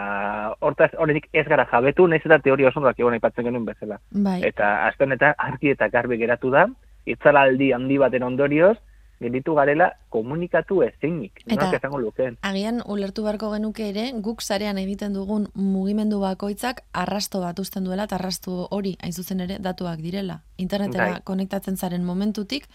hortaz 0.60 0.92
horrenik 0.98 1.30
ez 1.34 1.46
gara 1.48 1.66
jabetu, 1.72 2.08
nahiz 2.08 2.26
eta 2.26 2.40
teoria 2.44 2.70
oso 2.70 2.84
egon 2.90 3.16
aipatzen 3.16 3.48
genuen 3.48 3.66
bezala. 3.66 4.00
Bai. 4.12 4.42
Eta 4.48 4.88
azten 4.88 5.16
eta 5.16 5.34
argi 5.38 5.72
eta 5.72 5.90
garbi 5.94 6.18
geratu 6.18 6.52
da, 6.52 6.68
itzalaldi 7.06 7.72
handi 7.74 7.98
baten 7.98 8.24
ondorioz, 8.24 8.78
gelditu 9.20 9.56
garela 9.58 9.92
komunikatu 10.10 10.82
ezinik. 10.86 11.42
Eta 11.48 11.90
no, 11.90 12.00
lukeen. 12.00 12.38
agian 12.42 12.82
ulertu 12.86 13.24
beharko 13.24 13.52
genuke 13.54 13.90
ere, 13.90 14.12
guk 14.22 14.42
zarean 14.42 14.78
egiten 14.78 15.14
dugun 15.14 15.48
mugimendu 15.54 16.20
bakoitzak 16.22 16.84
arrasto 16.94 17.42
bat 17.42 17.60
usten 17.60 17.84
duela, 17.84 18.06
eta 18.06 18.16
arrasto 18.16 18.68
hori, 18.72 18.96
hain 19.02 19.14
zuzen 19.14 19.42
ere, 19.42 19.58
datuak 19.60 20.04
direla. 20.04 20.42
Internetera 20.58 21.10
Dai. 21.18 21.24
konektatzen 21.24 21.78
zaren 21.78 22.06
momentutik, 22.06 22.68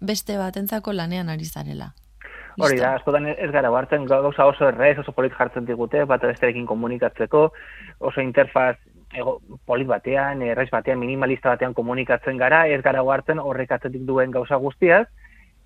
beste 0.00 0.36
batentzako 0.38 0.92
lanean 0.92 1.28
ari 1.28 1.44
zarela. 1.44 1.92
Hori 2.58 2.78
da, 2.80 2.94
askotan 2.96 3.26
ez 3.28 3.50
gara 3.52 3.68
hartzen 3.68 4.06
gauza 4.08 4.46
oso 4.48 4.68
errez, 4.70 4.98
oso 4.98 5.12
polit 5.12 5.32
jartzen 5.36 5.66
digute, 5.68 6.04
bat 6.08 6.22
besterekin 6.22 6.66
komunikatzeko, 6.66 7.50
oso 8.00 8.20
interfaz 8.20 8.76
ego, 9.12 9.40
polit 9.68 9.86
batean, 9.86 10.40
errez 10.42 10.70
batean, 10.72 10.98
minimalista 10.98 11.52
batean 11.52 11.74
komunikatzen 11.76 12.40
gara, 12.40 12.66
ez 12.66 12.80
gara 12.82 13.04
hartzen 13.04 13.38
horrek 13.38 13.76
duen 14.08 14.30
gauza 14.30 14.56
guztiaz, 14.56 15.06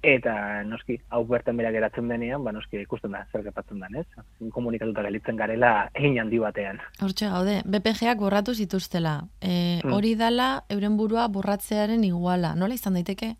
eta 0.02 0.62
noski 0.64 0.96
hau 1.12 1.22
bertan 1.28 1.58
bera 1.60 1.70
geratzen 1.74 2.08
denean 2.08 2.44
ba 2.44 2.52
noski 2.52 2.80
ikusten 2.80 3.12
da 3.12 3.24
zer 3.32 3.42
gertatzen 3.44 3.80
den 3.80 4.00
ez? 4.00 4.06
Komunikatuta 4.54 5.04
gelitzen 5.04 5.36
garela 5.36 5.90
egin 5.94 6.18
handi 6.22 6.40
batean. 6.40 6.80
Hortxe 7.00 7.28
gaude 7.28 7.60
BPGak 7.64 8.18
borratu 8.18 8.54
zituztela. 8.54 9.20
E, 9.40 9.80
hori 9.84 10.14
dala 10.16 10.64
euren 10.68 10.96
burua 10.96 11.28
borratzearen 11.28 12.04
iguala. 12.04 12.54
Nola 12.54 12.74
izan 12.74 12.96
daiteke 12.96 13.34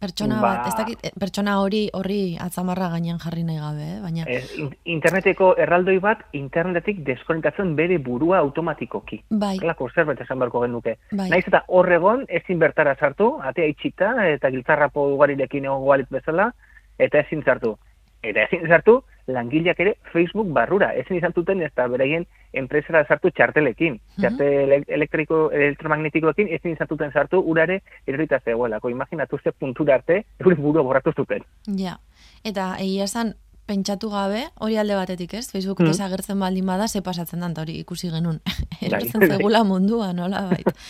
pertsona 0.00 0.40
ba, 0.40 0.48
bat, 0.48 0.68
ez 0.70 0.74
dakit, 0.78 1.04
eh, 1.04 1.12
pertsona 1.18 1.58
hori 1.62 1.82
horri 1.96 2.36
atzamarra 2.40 2.88
gainean 2.94 3.18
jarri 3.22 3.44
nahi 3.46 3.58
gabe, 3.58 3.88
eh? 3.88 3.98
baina... 4.04 4.68
interneteko 4.96 5.50
erraldoi 5.64 5.98
bat, 6.04 6.24
internetetik 6.38 7.02
deskonektatzen 7.06 7.74
bere 7.78 7.98
burua 7.98 8.38
automatikoki. 8.44 9.22
Bai. 9.30 9.56
Klako 9.62 9.90
zerbait 9.94 10.20
esan 10.24 10.38
beharko 10.38 10.64
genuke. 10.66 10.96
Bai. 11.12 11.28
Naiz 11.34 11.44
eta 11.46 11.64
horregon, 11.68 12.24
ezin 12.40 12.58
bertara 12.62 12.96
sartu, 12.96 13.34
atea 13.50 13.68
itxita, 13.74 14.14
eta 14.34 14.50
giltzarrapo 14.54 15.08
ugarirekin 15.14 15.68
egon 15.68 15.84
gualit 15.86 16.10
bezala, 16.14 16.50
eta 16.98 17.24
ezin 17.26 17.44
sartu. 17.46 17.76
Eta 18.22 18.48
ezin 18.48 18.66
sartu, 18.68 19.00
langileak 19.28 19.80
ere 19.80 19.94
Facebook 20.12 20.48
barrura. 20.52 20.92
Ezin 20.96 21.18
izan 21.18 21.34
zuten 21.36 21.62
ez 21.62 21.70
da 21.76 21.86
beraien 21.88 22.26
enpresara 22.52 23.04
sartu 23.06 23.30
txartelekin. 23.30 23.98
Uh 23.98 24.22
Txartel 24.22 24.84
elektriko, 24.98 25.48
elektromagnetikoekin 25.54 26.48
ezin 26.58 26.76
izan 26.76 26.88
zuten 26.88 27.12
sartu 27.12 27.40
urare 27.40 27.82
erorita 28.06 28.40
zegoelako. 28.44 28.90
Imaginatu 28.90 29.38
ze 29.42 29.52
puntura 29.52 29.94
arte, 30.00 30.24
euren 30.40 30.62
buru 30.62 30.84
borratu 30.84 31.12
zuten. 31.16 31.44
Ja, 31.78 31.98
eta 32.44 32.74
egia 32.80 33.04
esan, 33.04 33.34
pentsatu 33.68 34.08
gabe, 34.10 34.46
hori 34.64 34.78
alde 34.80 34.96
batetik 34.96 35.34
ez, 35.34 35.50
Facebook 35.52 35.82
mm. 35.82 35.92
desagertzen 35.92 36.40
baldin 36.40 36.66
bada, 36.66 36.88
ze 36.88 37.02
pasatzen 37.04 37.44
dan, 37.44 37.56
hori 37.60 37.78
ikusi 37.82 38.10
genuen. 38.10 38.40
Bai. 38.80 38.88
Erortzen 38.88 39.28
zegula 39.28 39.64
mundua, 39.64 40.12
nola 40.16 40.48
bait. 40.50 40.74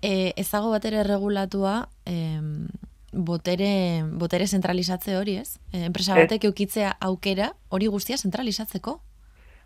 E, 0.00 0.32
ezago 0.40 0.70
bat 0.72 0.86
ere 0.88 1.02
regulatua, 1.04 1.74
em, 2.08 2.70
botere, 3.12 4.02
botere 4.04 4.46
zentralizatze 4.46 5.16
hori, 5.18 5.36
ez? 5.36 5.58
E, 5.72 5.84
enpresa 5.84 6.14
batek 6.18 6.44
eukitzea 6.50 6.96
aukera 7.00 7.52
hori 7.68 7.86
guztia 7.86 8.16
zentralizatzeko? 8.16 9.00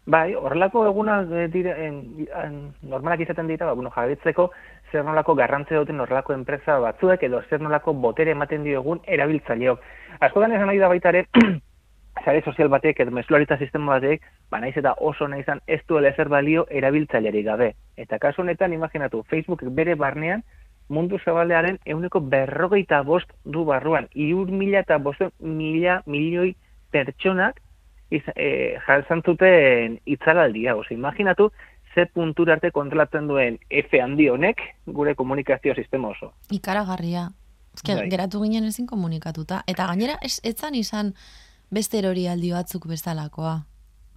Bai, 0.07 0.35
horrelako 0.37 0.85
egunak 0.87 1.31
eh, 1.33 1.49
dire, 1.49 1.75
en, 1.87 2.27
en, 2.43 2.57
normalak 2.83 3.23
izaten 3.25 3.49
dira, 3.49 3.67
ba, 3.71 3.73
bueno, 3.73 3.91
jabetzeko, 3.91 4.51
zer 4.93 5.05
nolako 5.05 5.35
garrantzea 5.35 5.81
duten 5.81 6.01
horrelako 6.01 6.35
enpresa 6.35 6.77
batzuek, 6.79 7.23
edo 7.25 7.41
zer 7.49 7.63
nolako 7.65 7.95
botere 7.95 8.35
ematen 8.37 8.65
diogun 8.65 9.01
erabiltzaileok. 9.07 9.81
Asko 10.21 10.45
esan 10.45 10.67
nahi 10.69 10.83
da 10.83 10.91
baita 10.93 11.09
ere, 11.09 11.25
sare 12.25 12.43
sozial 12.45 12.69
batek 12.69 13.01
edo 13.01 13.17
mesularita 13.17 13.57
sistema 13.57 13.97
batek, 13.97 14.29
ba 14.51 14.61
naiz 14.61 14.77
eta 14.77 14.93
oso 15.01 15.27
naizan 15.29 15.63
ez 15.67 15.81
duela 15.89 16.13
ezer 16.13 16.29
balio 16.29 16.67
erabiltzaileari 16.69 17.43
gabe. 17.43 17.73
Eta 17.97 18.19
kasu 18.19 18.43
honetan, 18.43 18.77
imaginatu, 18.77 19.25
Facebook 19.31 19.65
bere 19.73 19.95
barnean, 19.95 20.45
mundu 20.89 21.19
zabalearen 21.25 21.79
euneko 21.87 22.21
berrogeita 22.21 23.03
bost 23.03 23.31
du 23.45 23.65
barruan. 23.65 24.09
Iur 24.15 24.51
mila 24.51 24.83
eta 24.85 24.99
bost 24.99 25.23
mila 25.41 26.03
milioi 26.07 26.55
pertsonak 26.93 27.61
iz, 28.11 28.23
e, 28.37 28.77
jalzan 28.87 29.23
zuten 29.25 29.99
itzalaldia. 30.05 30.77
Oso, 30.77 30.95
imaginatu, 30.95 31.51
ze 31.95 32.07
puntura 32.07 32.55
arte 32.55 32.71
kontrolatzen 32.71 33.29
duen 33.29 33.59
F 33.71 34.01
handi 34.03 34.29
honek 34.29 34.61
gure 34.87 35.15
komunikazio 35.15 35.75
sistema 35.75 36.09
oso. 36.09 36.33
Ikaragarria. 36.51 37.31
Ezke, 37.75 37.95
bai. 37.95 38.09
geratu 38.11 38.43
ginen 38.43 38.65
ezin 38.65 38.87
komunikatuta. 38.87 39.63
Eta 39.67 39.87
gainera, 39.91 40.19
ez, 40.23 40.39
etzan 40.45 40.75
izan 40.75 41.15
beste 41.71 41.99
erori 41.99 42.29
aldi 42.29 42.53
batzuk 42.55 42.87
bezalakoa. 42.87 43.65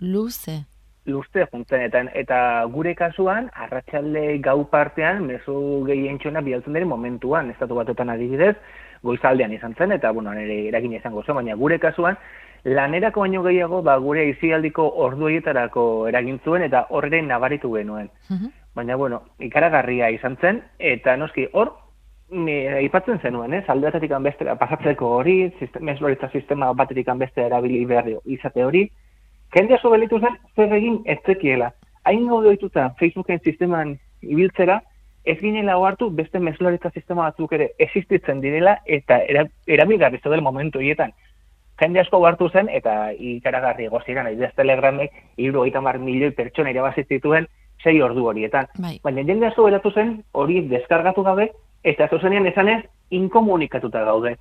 Luze 0.02 0.66
luze 1.08 1.46
funtzen, 1.48 1.88
eta, 2.14 2.40
gure 2.72 2.94
kasuan, 2.96 3.50
arratsalde 3.56 4.38
gau 4.44 4.60
partean, 4.70 5.24
mezu 5.26 5.86
gehientxona 5.88 6.44
bialtzen 6.44 6.76
dira 6.76 6.86
momentuan, 6.86 7.50
estatu 7.54 7.80
batutan 7.80 8.12
adibidez, 8.14 8.56
goizaldean 9.08 9.54
izan 9.56 9.74
zen, 9.78 9.96
eta 9.96 10.12
bueno, 10.12 10.34
nire 10.36 10.68
eragin 10.68 10.98
izango 10.98 11.24
zen, 11.24 11.40
baina 11.40 11.56
gure 11.56 11.80
kasuan, 11.80 12.20
lanerako 12.68 13.24
baino 13.24 13.42
gehiago, 13.46 13.82
ba, 13.82 13.98
gure 14.04 14.28
izialdiko 14.34 14.86
orduetarako 15.08 15.88
eragin 16.12 16.40
zuen, 16.44 16.68
eta 16.68 16.86
horre 16.90 17.22
nabaritu 17.22 17.72
genuen. 17.74 18.12
Mhm. 18.30 18.54
Baina, 18.76 18.96
bueno, 18.96 19.24
ikaragarria 19.40 20.12
izan 20.14 20.38
zen, 20.42 20.62
eta 20.78 21.16
noski, 21.18 21.48
hor, 21.54 21.74
aipatzen 22.30 23.22
zenuen, 23.24 23.54
ez? 23.54 23.64
Aldeatetik 23.70 24.12
bestera 24.22 24.56
pasatzeko 24.60 25.16
hori, 25.22 25.54
sistema, 25.60 25.96
sistema 26.32 26.74
batetik 26.74 27.08
bestera 27.16 27.48
erabili 27.48 27.86
behar 27.86 28.10
izate 28.26 28.66
hori, 28.66 28.90
Jende 29.56 29.76
aso 29.76 29.90
belitu 29.90 30.20
zen, 30.20 30.36
zer 30.56 30.74
egin 30.74 31.02
ez 31.06 31.20
zekiela. 31.26 31.72
Hain 32.04 32.28
gaude 32.28 32.52
dituta 32.56 32.90
Facebooken 33.00 33.40
sisteman 33.44 33.98
ibiltzera, 34.22 34.82
ez 35.28 35.38
ginela 35.40 35.76
hartu 35.86 36.10
beste 36.10 36.40
mesularitza 36.40 36.90
sistema 36.92 37.28
batzuk 37.28 37.54
ere 37.54 37.72
existitzen 37.84 38.40
direla 38.42 38.78
eta 38.86 39.20
erabilgarri 39.68 40.22
era, 40.24 40.42
momentu 40.42 40.80
hietan. 40.80 41.12
Jende 41.80 42.00
asko 42.00 42.26
hartu 42.26 42.50
zen 42.50 42.70
eta 42.70 43.12
ikaragarri 43.12 43.88
goziran, 43.88 44.26
nahi 44.26 44.44
ez 44.44 44.54
telegramek, 44.56 45.12
iru 45.38 45.66
mar 45.82 46.00
milioi 46.00 46.32
pertsona 46.32 46.72
irabazitzituen 46.72 47.48
sei 47.84 48.02
ordu 48.02 48.26
horietan. 48.26 48.68
Bai. 48.80 49.00
Baina 49.04 49.24
jende 49.24 49.48
asko 49.48 49.64
beratu 49.64 49.92
zen 49.92 50.24
hori 50.32 50.62
deskargatu 50.68 51.24
gabe 51.24 51.52
eta 51.84 52.08
zuzenean 52.08 52.48
esanez 52.48 52.84
inkomunikatuta 53.12 54.04
gaude. 54.04 54.38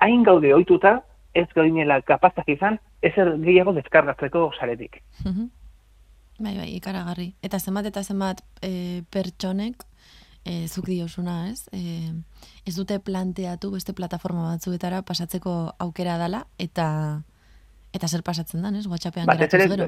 Hain 0.00 0.22
gaude 0.22 0.52
ohituta 0.54 1.02
ez 1.34 1.46
gainela 1.54 2.00
kapazak 2.02 2.48
izan, 2.48 2.78
ez 3.02 3.14
gehiago 3.16 3.72
deskargatzeko 3.76 4.50
saretik. 4.58 5.02
bai, 6.38 6.56
bai, 6.56 6.74
ikaragarri. 6.76 7.34
Eta 7.42 7.58
zenbat 7.58 7.86
eta 7.86 8.02
zenbat 8.02 8.42
e, 8.62 9.02
pertsonek, 9.10 9.84
e, 10.44 10.66
zuk 10.68 10.86
diosuna, 10.86 11.50
ez? 11.50 11.68
E, 11.72 12.12
ez 12.66 12.76
dute 12.76 12.98
planteatu 13.00 13.72
beste 13.74 13.92
plataforma 13.92 14.52
batzuetara 14.52 15.02
pasatzeko 15.02 15.74
aukera 15.78 16.18
dala, 16.18 16.46
eta 16.58 17.22
eta 17.92 18.06
zer 18.06 18.22
pasatzen 18.22 18.62
da, 18.62 18.70
ez? 18.76 18.86
WhatsAppean 18.86 19.28
geratuz 19.28 19.68
gero. 19.72 19.86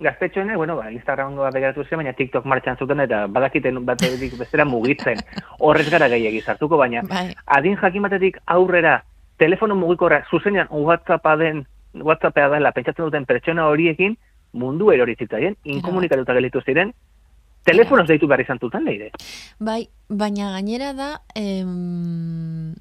Gaztetxoene, 0.00 0.56
bueno, 0.56 0.76
ba, 0.78 0.90
Instagramoa 0.90 1.50
begeratu 1.54 1.84
zen, 1.84 2.00
baina 2.00 2.14
TikTok 2.16 2.46
martxan 2.48 2.78
zuten, 2.80 3.02
eta 3.04 3.26
badakiten 3.28 3.82
bat 3.84 4.00
bestera 4.38 4.64
mugitzen. 4.64 5.20
Horrez 5.60 5.88
gara 5.92 6.08
gehiagi 6.08 6.40
sartuko, 6.40 6.78
baina 6.80 7.04
bai. 7.14 7.28
adin 7.58 7.76
jakimatetik 7.80 8.40
aurrera 8.46 9.02
telefono 9.38 9.74
mugikorra 9.74 10.24
zuzenean 10.30 10.68
WhatsAppa 10.70 11.36
den 11.36 11.66
WhatsAppea 11.94 12.48
dela 12.50 12.72
pentsatzen 12.72 13.06
duten 13.06 13.26
pertsona 13.26 13.66
horiekin 13.70 14.16
mundu 14.54 14.90
erori 14.94 15.16
zitzaien, 15.18 15.56
inkomunikatuta 15.64 16.34
gelitu 16.34 16.62
ziren, 16.62 16.92
telefonoz 17.66 18.06
deitu 18.08 18.28
behar 18.30 18.44
izan 18.44 18.60
tutan 18.62 18.84
leire. 18.86 19.10
Bai, 19.58 19.88
baina 20.08 20.52
gainera 20.54 20.92
da, 20.94 21.08
em, 21.34 22.74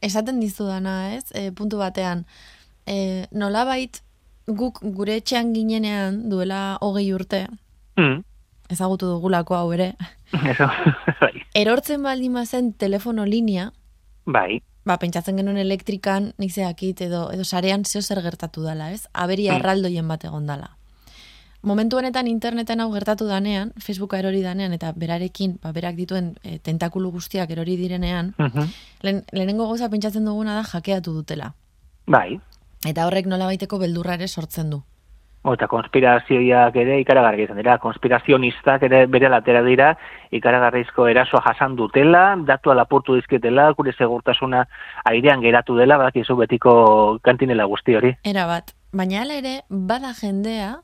esaten 0.00 0.40
dizu 0.40 0.68
dana, 0.68 1.14
ez? 1.16 1.26
E, 1.34 1.50
puntu 1.50 1.80
batean, 1.82 2.24
e, 2.86 3.26
nola 3.32 3.64
bait, 3.66 4.02
guk 4.46 4.80
gure 4.82 5.18
etxean 5.20 5.52
ginenean 5.54 6.22
duela 6.30 6.78
hogei 6.80 7.10
urte, 7.14 7.44
mm. 7.98 8.22
ezagutu 8.70 9.10
dugulako 9.10 9.58
hau 9.58 9.68
ere, 9.74 9.92
bai. 11.20 11.34
erortzen 11.58 12.02
baldin 12.06 12.34
mazen 12.38 12.72
telefono 12.78 13.26
linea, 13.26 13.70
bai 14.26 14.62
ba, 14.84 14.96
pentsatzen 14.98 15.36
genuen 15.40 15.60
elektrikan, 15.60 16.32
nik 16.38 16.52
zeakit, 16.52 17.00
edo, 17.06 17.28
edo 17.34 17.44
sarean 17.44 17.84
zeo 17.84 18.02
zer 18.02 18.22
gertatu 18.24 18.64
dela, 18.64 18.90
ez? 18.92 19.06
Aberi 19.12 19.48
mm. 19.48 19.56
arraldoien 19.58 20.08
bat 20.08 20.24
egon 20.24 20.46
dela. 20.50 20.70
Momentu 21.62 21.98
honetan 22.00 22.28
interneten 22.30 22.80
hau 22.80 22.88
gertatu 22.94 23.26
danean, 23.28 23.74
Facebooka 23.76 24.18
erori 24.18 24.40
danean, 24.40 24.72
eta 24.72 24.94
berarekin, 24.96 25.58
ba, 25.60 25.74
berak 25.76 25.98
dituen 25.98 26.32
e, 26.42 26.56
tentakulu 26.58 27.10
guztiak 27.12 27.50
erori 27.52 27.76
direnean, 27.76 28.34
mm 28.38 28.70
lehenengo 29.00 29.64
goza 29.64 29.88
pentsatzen 29.88 30.24
duguna 30.24 30.54
da 30.58 30.64
jakeatu 30.64 31.12
dutela. 31.14 31.54
Bai. 32.06 32.40
Eta 32.84 33.06
horrek 33.06 33.28
nola 33.28 33.46
baiteko 33.48 33.78
beldurrare 33.80 34.28
sortzen 34.28 34.70
du. 34.72 34.82
O, 35.42 35.54
eta 35.56 35.70
konspirazioiak 35.72 36.74
ere 36.82 36.98
ikaragarri 37.00 37.46
izan 37.46 37.56
dira, 37.56 37.78
konspirazionistak 37.80 38.82
ere 38.90 39.06
bere 39.08 39.30
latera 39.32 39.62
dira, 39.64 39.94
ikaragarrizko 40.36 41.06
erasoa 41.08 41.40
jasan 41.46 41.78
dutela, 41.78 42.34
datu 42.44 42.74
alapurtu 42.74 43.16
dizketela, 43.16 43.70
gure 43.78 43.94
segurtasuna 43.96 44.66
airean 45.08 45.40
geratu 45.40 45.78
dela, 45.80 45.96
bak 46.02 46.20
izu 46.20 46.36
betiko 46.42 46.74
kantinela 47.24 47.64
guzti 47.72 47.96
hori. 47.96 48.12
Era 48.34 48.44
bat, 48.50 48.74
baina 48.92 49.24
ala 49.24 49.40
ere, 49.40 49.54
bada 49.70 50.12
jendea, 50.20 50.74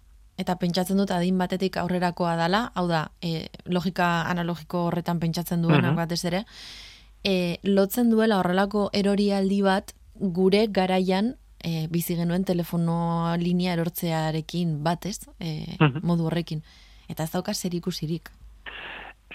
eta 0.40 0.57
pentsatzen 0.57 1.05
dut 1.05 1.12
adin 1.12 1.37
batetik 1.37 1.77
aurrerakoa 1.83 2.35
dala, 2.40 2.71
hau 2.75 2.88
da, 2.88 3.11
e, 3.21 3.51
logika 3.69 4.23
analogiko 4.31 4.87
horretan 4.88 5.21
pentsatzen 5.21 5.61
duena 5.64 5.92
uh 5.92 5.97
batez 6.01 6.25
ere, 6.25 6.47
e, 7.25 7.59
lotzen 7.64 8.09
duela 8.11 8.40
horrelako 8.40 8.88
erorialdi 8.92 9.61
bat 9.62 9.92
gure 10.16 10.66
garaian 10.69 11.35
e, 11.66 11.87
bizi 11.90 12.16
genuen 12.16 12.44
telefono 12.46 13.35
linea 13.40 13.74
erortzearekin 13.74 14.79
batez, 14.85 15.18
e, 15.40 15.76
modu 16.02 16.29
horrekin. 16.31 16.62
Eta 17.11 17.26
ez 17.26 17.33
dauka 17.33 17.55
zer 17.55 17.74
ikusirik. 17.74 18.31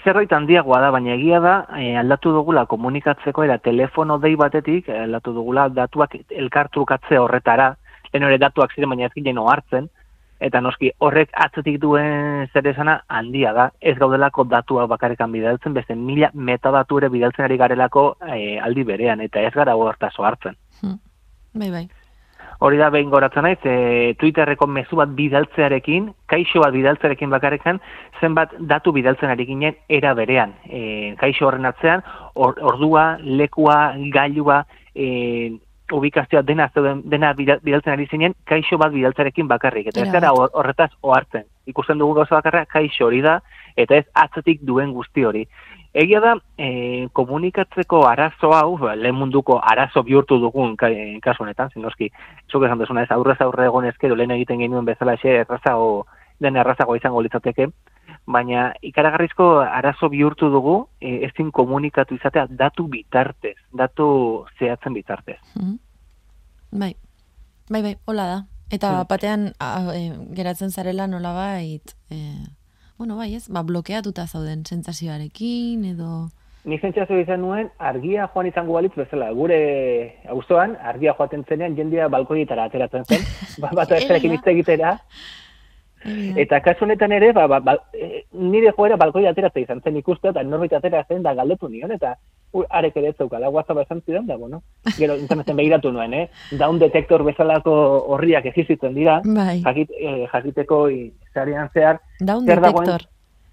Zerbait 0.01 0.31
handiagoa 0.33 0.79
da, 0.81 0.89
baina 0.95 1.13
egia 1.13 1.39
da, 1.43 1.55
e, 1.77 1.93
aldatu 1.99 2.31
dugula 2.33 2.65
komunikatzeko 2.65 3.43
era 3.45 3.59
telefono 3.59 4.17
dei 4.23 4.35
batetik, 4.39 4.89
e, 4.89 4.99
aldatu 5.05 5.35
dugula 5.35 5.67
datuak 5.69 6.15
elkartrukatze 6.29 7.19
horretara, 7.19 7.75
lehen 8.13 8.27
hori 8.27 8.39
datuak 8.41 8.73
ziren 8.73 8.95
baina 8.95 9.09
ez 9.09 9.13
ginen 9.13 9.43
hartzen, 9.43 9.91
eta 10.41 10.57
noski 10.63 10.89
horrek 11.05 11.35
atzetik 11.37 11.77
duen 11.83 12.47
zer 12.49 12.65
esana 12.71 13.03
handia 13.07 13.51
da, 13.53 13.69
ez 13.79 13.93
gaudelako 13.99 14.47
datuak 14.49 14.89
bakarrikan 14.89 15.31
bidaltzen, 15.35 15.75
beste 15.77 15.95
mila 15.95 16.31
metadatu 16.33 16.97
ere 16.97 17.11
bidaltzen 17.13 17.45
ari 17.45 17.59
garelako 17.61 18.15
e, 18.25 18.57
aldi 18.57 18.87
berean, 18.87 19.21
eta 19.21 19.43
ez 19.45 19.53
gara 19.53 19.75
hortazo 19.77 20.25
hartzen. 20.25 20.57
Hmm. 20.81 20.97
Bai, 21.53 21.69
bai 21.69 21.89
hori 22.61 22.77
da 22.77 22.91
behin 22.93 23.09
goratzen 23.09 23.41
naiz, 23.47 23.57
e, 23.65 24.13
Twitterreko 24.21 24.67
mezu 24.69 24.99
bat 24.99 25.09
bidaltzearekin, 25.17 26.11
kaixo 26.29 26.61
bat 26.61 26.75
bidaltzearekin 26.75 27.31
bakarekan, 27.33 27.79
zenbat 28.21 28.53
datu 28.69 28.93
bidaltzen 28.93 29.33
ari 29.33 29.47
ginen 29.49 29.79
era 29.89 30.13
berean. 30.13 30.53
E, 30.69 31.15
kaixo 31.17 31.47
horren 31.47 31.65
atzean, 31.65 32.05
ordua, 32.35 33.05
lekua, 33.41 33.79
gailua, 34.13 34.61
e, 34.93 35.57
ubikazioa 35.91 36.43
dena, 36.45 36.69
dena 37.03 37.33
bidaltzen 37.33 37.95
ari 37.95 38.05
zinen, 38.11 38.37
kaixo 38.45 38.77
bat 38.77 38.93
bidaltzearekin 38.93 39.49
bakarrik. 39.49 39.89
Eta 39.89 40.05
ez 40.05 40.13
gara 40.13 40.29
horretaz 40.37 40.91
ohartzen. 41.01 41.49
Ikusten 41.67 41.97
dugu 41.97 42.21
gauza 42.21 42.37
bakarra, 42.37 42.67
kaixo 42.69 43.09
hori 43.09 43.25
da, 43.25 43.39
eta 43.75 43.97
ez 43.97 44.05
atzetik 44.13 44.61
duen 44.69 44.93
guzti 44.93 45.25
hori. 45.25 45.47
Egia 45.93 46.21
da, 46.23 46.35
e, 46.57 47.07
komunikatzeko 47.11 48.05
arazo 48.07 48.53
hau, 48.55 48.77
ba, 48.79 48.95
lehen 48.95 49.17
munduko 49.19 49.57
arazo 49.59 50.03
bihurtu 50.07 50.37
dugun 50.39 50.77
kasu 50.79 51.43
honetan, 51.43 51.71
zinoski, 51.73 52.07
zuk 52.51 52.63
esan 52.63 52.79
duzuna 52.79 53.03
ez, 53.03 53.11
aurrez 53.11 53.41
aurre 53.43 53.67
egon 53.67 53.89
ezkero 53.89 54.15
lehen 54.15 54.31
egiten 54.37 54.63
genuen 54.63 54.87
bezala 54.87 55.17
xe, 55.19 55.41
errazago, 55.43 56.05
den 56.39 56.55
errazago 56.55 56.95
izango 56.95 57.21
litzateke, 57.21 57.67
baina 58.25 58.69
ikaragarrizko 58.87 59.49
arazo 59.65 60.07
bihurtu 60.09 60.47
dugu, 60.53 60.77
e, 61.01 61.25
ezin 61.27 61.51
komunikatu 61.51 62.15
izatea 62.15 62.47
datu 62.47 62.87
bitartez, 62.87 63.57
datu 63.73 64.07
zehatzen 64.59 64.93
bitartez. 64.95 65.39
Mm 65.55 65.79
Bai, 66.71 66.95
bai, 67.67 67.81
bai, 67.81 67.97
hola 68.07 68.25
da. 68.29 68.35
Eta 68.71 68.91
mm. 68.93 69.07
batean 69.09 69.41
e, 69.51 70.01
geratzen 70.37 70.71
zarela 70.71 71.07
nola 71.07 71.33
bait, 71.35 71.91
e, 72.07 72.21
bueno, 73.01 73.15
bai 73.17 73.33
ez, 73.33 73.47
ba, 73.49 73.63
blokeatuta 73.65 74.27
zauden 74.27 74.61
sentsazioarekin 74.69 75.85
edo... 75.95 76.29
Ni 76.69 76.77
sentsazio 76.77 77.17
izan 77.17 77.41
nuen, 77.41 77.71
argia 77.81 78.27
joan 78.29 78.45
izango 78.45 78.75
balitz 78.77 78.91
bezala, 78.93 79.31
gure 79.33 79.57
auzoan 80.29 80.75
argia 80.91 81.15
joaten 81.17 81.41
zenean, 81.49 81.73
jendia 81.73 82.05
balkoietara 82.13 82.67
ateratzen 82.69 83.07
zen, 83.09 83.25
ba, 83.63 83.71
bat 83.79 83.95
ezkerekin 83.97 84.37
egitera, 84.53 84.99
Eta 86.41 86.57
kasu 86.65 86.85
honetan 86.85 87.11
ere, 87.13 87.31
ba, 87.33 87.47
ba, 87.49 87.59
ba, 87.61 87.75
e, 87.93 88.23
nire 88.33 88.71
joera 88.77 88.97
balkoi 88.97 89.27
ateratzen 89.29 89.65
izan 89.65 89.81
zen 89.81 89.97
ikuste, 89.99 90.29
eta 90.29 90.41
norbait 90.45 90.73
ateratzen 90.73 91.21
da 91.25 91.33
galdetu 91.37 91.69
nion, 91.69 91.93
eta 91.93 92.15
arek 92.69 92.97
ere 92.99 93.13
zeukala, 93.17 93.49
WhatsApp 93.49 93.85
esan 93.85 94.01
zidan 94.05 94.27
da, 94.27 94.35
bueno, 94.37 94.61
gero 94.97 95.15
interneten 95.15 95.55
behiratu 95.55 95.91
nuen, 95.91 96.13
eh? 96.13 96.25
Down 96.59 96.79
detector 96.79 97.23
bezalako 97.23 97.73
horriak 98.15 98.45
egizitzen 98.51 98.93
dira, 98.95 99.21
bai. 99.25 99.61
jakit, 99.63 99.91
eh, 99.97 100.27
jakiteko 100.31 100.83
zarean 101.33 101.69
zehar. 101.73 102.01
Down 102.19 102.45
detector. 102.45 103.07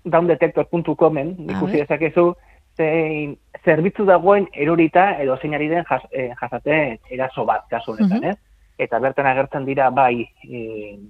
Downdetector.comen, 0.08 1.34
ikusi 1.50 1.82
dezakezu, 1.82 2.30
zein 2.78 3.34
zerbitzu 3.64 4.06
dagoen 4.08 4.46
erorita 4.54 5.10
edo 5.22 5.36
zeinari 5.36 5.68
den 5.68 5.84
jas, 5.88 6.04
eh, 6.12 6.30
jasaten 6.40 6.98
eraso 7.10 7.44
bat 7.44 7.66
kasu 7.70 7.92
honetan, 7.92 8.24
uh 8.24 8.30
eh? 8.30 8.36
eta 8.78 9.00
bertan 9.02 9.26
agertzen 9.26 9.64
dira 9.66 9.90
bai 9.90 10.22
e, 10.46 10.60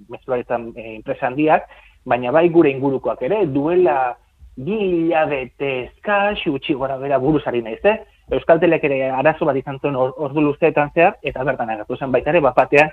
mezularetan 0.09 0.71
e, 0.75 0.95
enpresa 0.95 1.29
handiak, 1.29 1.67
baina 2.09 2.33
bai 2.33 2.49
gure 2.49 2.71
ingurukoak 2.73 3.23
ere, 3.29 3.43
duela 3.53 4.17
bi 4.59 4.75
hilabete 4.75 5.69
eskas, 5.85 6.41
utxi 6.51 6.75
gora 6.75 6.97
bera 6.99 7.19
buruzari 7.23 7.63
naiz, 7.63 7.79
eh? 7.87 7.99
Euskaltelek 8.35 8.85
ere 8.85 8.99
arazo 9.15 9.47
bat 9.49 9.57
izan 9.57 9.79
zuen 9.79 9.97
ordu 9.97 10.43
luzeetan 10.43 10.91
zehar, 10.95 11.17
eta 11.23 11.45
bertan 11.47 11.71
agertu 11.71 11.97
zen 11.97 12.13
baita 12.13 12.35
ere, 12.35 12.43
bapatean, 12.45 12.91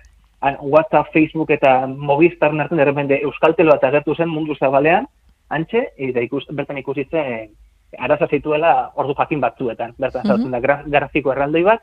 WhatsApp, 0.62 1.10
Facebook 1.14 1.50
eta 1.50 1.88
Movistar 1.88 2.54
nartzen 2.54 2.78
derrepende 2.78 3.18
Euskaltelo 3.26 3.74
eta 3.76 3.90
agertu 3.90 4.16
zen 4.16 4.30
mundu 4.30 4.56
zabalean, 4.60 5.08
antxe, 5.50 5.88
eta 5.98 6.22
ikus, 6.22 6.46
bertan 6.52 6.78
ikusitzen 6.78 7.50
araza 7.98 8.28
zituela 8.28 8.92
ordu 8.96 9.16
jakin 9.18 9.42
batzuetan. 9.42 9.96
Bertan, 9.98 10.26
mm 10.26 10.46
-hmm. 10.46 10.52
da 10.52 11.00
grafiko 11.00 11.32
erraldoi 11.32 11.64
bat, 11.64 11.82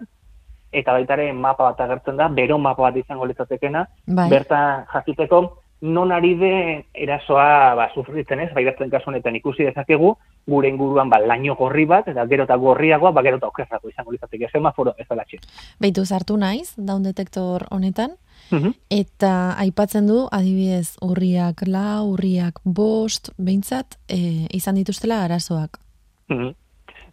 eta 0.72 0.92
baita 0.92 1.14
ere 1.14 1.32
mapa 1.32 1.64
bat 1.64 1.80
agertzen 1.80 2.16
da, 2.16 2.28
bero 2.28 2.58
mapa 2.58 2.82
bat 2.82 2.96
izango 2.96 3.26
litzatekena, 3.26 3.86
bai. 4.06 4.28
berta 4.30 4.86
jakiteko 4.92 5.61
non 5.82 6.12
ari 6.12 6.36
de 6.38 6.86
erasoa 6.94 7.74
ba, 7.74 7.88
sufritzen 7.94 8.40
ez, 8.40 8.52
bai 8.54 8.64
kasu 8.70 9.10
honetan 9.10 9.34
ikusi 9.36 9.66
dezakegu, 9.66 10.14
gure 10.46 10.70
inguruan 10.70 11.10
ba, 11.10 11.18
laino 11.18 11.56
gorri 11.58 11.84
bat, 11.90 12.06
eta 12.08 12.24
gero 12.30 12.46
eta 12.46 12.56
gorriagoa, 12.56 13.10
ba, 13.10 13.22
gero 13.26 13.40
eta 13.40 13.50
okerrako 13.50 13.90
izango 13.90 14.14
litzateke, 14.14 14.48
semaforo 14.52 14.94
ez 14.96 15.06
da 15.10 15.24
Beitu 15.80 16.06
zartu 16.06 16.36
naiz, 16.36 16.72
daun 16.76 17.02
detektor 17.02 17.66
honetan, 17.70 18.14
mhm. 18.52 18.78
eta 18.90 19.58
aipatzen 19.58 20.06
du, 20.06 20.28
adibidez, 20.30 20.96
urriak 21.02 21.66
la, 21.66 22.02
urriak 22.06 22.62
bost, 22.64 23.34
behintzat, 23.38 23.98
e, 24.08 24.46
izan 24.54 24.78
dituztela 24.78 25.24
arazoak. 25.24 25.80
Mm 26.28 26.54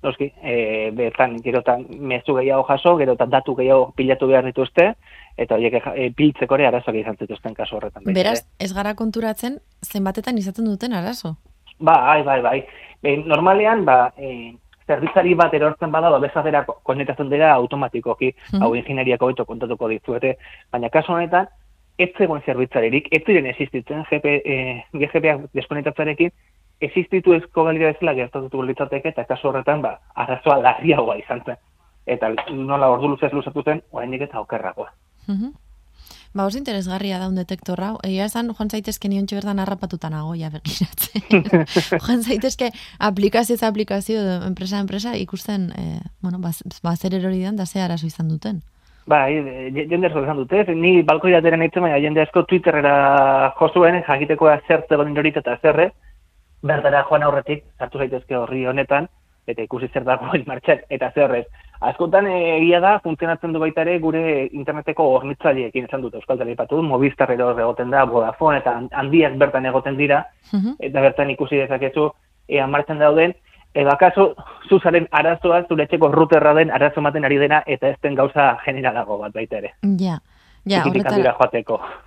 noski, 0.03 0.29
e, 0.43 0.91
bezan, 0.95 1.37
gero 1.43 1.59
eta 1.59 1.75
mezu 1.99 2.35
gehiago 2.37 2.63
jaso, 2.69 2.95
gero 2.99 3.17
eta 3.17 3.25
datu 3.27 3.55
gehiago 3.57 3.89
pilatu 3.97 4.29
behar 4.31 4.45
dituzte, 4.47 4.93
eta 5.39 5.55
horiek 5.55 5.77
e, 5.95 6.09
piltzeko 6.15 6.57
ere 6.57 6.67
arazoak 6.69 6.97
izan 6.99 7.19
zituzten 7.19 7.55
kasu 7.57 7.77
horretan. 7.77 8.07
Beraz, 8.15 8.41
ez 8.59 8.71
gara 8.75 8.95
konturatzen, 8.99 9.59
zenbatetan 9.85 10.37
izaten 10.41 10.67
duten 10.67 10.95
arazo? 10.97 11.35
Ba, 11.79 11.95
bai, 12.09 12.23
bai, 12.27 12.41
bai. 12.43 12.57
E, 13.03 13.15
normalean, 13.23 13.85
ba, 13.87 14.11
e, 14.17 14.51
zerbitzari 14.89 15.35
bat 15.39 15.53
erortzen 15.55 15.93
bada, 15.93 16.11
ba, 16.11 16.19
bezadera 16.23 16.65
konektatzen 16.67 17.31
dira 17.31 17.53
automatikoki, 17.55 18.33
mm 18.51 18.65
hau 18.65 18.73
ingenieriako 18.75 19.31
beto 19.31 19.45
kontatuko 19.47 19.89
dizuete, 19.93 20.35
baina 20.73 20.91
kasu 20.93 21.15
honetan, 21.15 21.47
ez 21.99 22.09
zegoen 22.17 22.43
zerbitzaririk, 22.45 23.09
ez 23.15 23.23
ziren 23.25 23.47
existitzen, 23.51 24.05
GP, 24.09 24.35
eh, 24.53 24.83
GGP-ak 24.95 25.49
deskonektatzarekin, 25.55 26.31
existitu 26.87 27.35
ezko 27.35 27.65
galira 27.67 27.91
ezela 27.93 28.15
gertatutu 28.15 28.63
litzateke, 28.63 29.11
eta 29.13 29.27
kasu 29.29 29.51
horretan, 29.51 29.83
ba, 29.85 29.97
arrazoa 30.15 30.59
larriagoa 30.63 31.17
izan 31.19 31.43
zen. 31.45 31.59
Eta 32.09 32.31
nola 32.55 32.89
ordu 32.95 33.13
luzez 33.13 33.31
luzatu 33.35 33.63
zen, 33.63 33.83
oraindik 33.91 34.27
eta 34.27 34.39
okerrakoa. 34.41 34.89
Mm 35.29 35.53
Ba, 36.31 36.45
oso 36.45 36.59
interesgarria 36.59 37.17
da 37.17 37.27
un 37.27 37.33
detektor 37.33 37.81
hau. 37.81 37.95
Egia 38.05 38.27
esan, 38.29 38.51
joan 38.53 38.69
zaitezke 38.69 39.09
nion 39.09 39.25
berdan 39.25 39.57
harrapatutan 39.59 40.13
agoia 40.13 40.51
begiratzen. 40.53 41.23
joan 42.05 42.21
zaitezke 42.21 42.69
aplikazio 42.99 43.55
ez 43.55 43.63
aplikazio, 43.63 44.21
enpresa 44.45 44.77
enpresa, 44.77 45.15
ikusten, 45.17 45.71
eh, 45.75 46.01
bueno, 46.21 46.37
ba, 46.37 46.51
ba 46.83 46.95
zer 46.95 47.15
erori 47.15 47.41
da 47.57 47.65
ze 47.65 47.81
arazo 47.81 48.05
izan 48.05 48.29
duten. 48.29 48.61
Ba, 49.07 49.25
jende 49.29 50.05
asko 50.05 50.21
izan 50.21 50.37
dute, 50.37 50.75
ni 50.75 51.01
balkoi 51.01 51.31
datera 51.31 51.57
nahitzen, 51.57 51.81
baina 51.81 51.97
jende 51.97 52.21
asko 52.21 52.43
Twitterera 52.45 53.51
jozuen, 53.57 54.03
jakiteko 54.07 54.53
zertze 54.67 54.95
godin 54.95 55.17
eta 55.17 55.57
zerre, 55.63 55.91
berdara 56.61 57.05
joan 57.09 57.23
aurretik, 57.23 57.63
sartu 57.79 57.97
zaitezke 57.97 58.37
horri 58.37 58.67
honetan, 58.67 59.09
eta 59.49 59.65
ikusi 59.65 59.89
zer 59.93 60.05
dago 60.07 60.29
martxan, 60.51 60.85
eta 60.89 61.11
zerrez. 61.15 61.45
Askotan 61.89 62.27
eh, 62.27 62.57
egia 62.57 62.79
da, 62.83 62.95
funtzionatzen 63.03 63.53
du 63.55 63.59
baita 63.63 63.85
ere 63.85 63.97
gure 64.03 64.23
interneteko 64.45 65.05
hornitzaileekin 65.17 65.87
esan 65.87 66.01
dut 66.05 66.17
Euskal 66.19 66.39
Telepatu, 66.41 66.81
Movistar 66.83 67.31
ero 67.35 67.51
egoten 67.57 67.93
da, 67.95 68.05
Vodafone 68.05 68.59
eta 68.59 68.75
handiak 69.01 69.37
bertan 69.39 69.69
egoten 69.69 69.97
dira, 69.97 70.25
eta 70.79 71.05
bertan 71.05 71.31
ikusi 71.35 71.61
dezakezu, 71.63 72.09
ea 72.49 72.67
martzen 72.67 72.99
dauden, 72.99 73.35
Eba 73.77 73.93
kaso, 74.01 74.31
zuzaren 74.65 75.05
arazoa, 75.13 75.61
zure 75.69 75.85
etxeko 75.85 76.07
ruterra 76.09 76.55
den 76.57 76.71
arazo 76.73 77.03
maten 77.05 77.25
ari 77.27 77.37
dena, 77.37 77.61
eta 77.69 77.91
ez 77.93 77.99
den 78.01 78.15
gauza 78.17 78.55
generalago 78.63 79.19
bat 79.21 79.35
baita 79.35 79.59
ere. 79.59 79.75
Ja, 79.99 80.15
ja 80.65 80.81
horretara, 80.89 81.35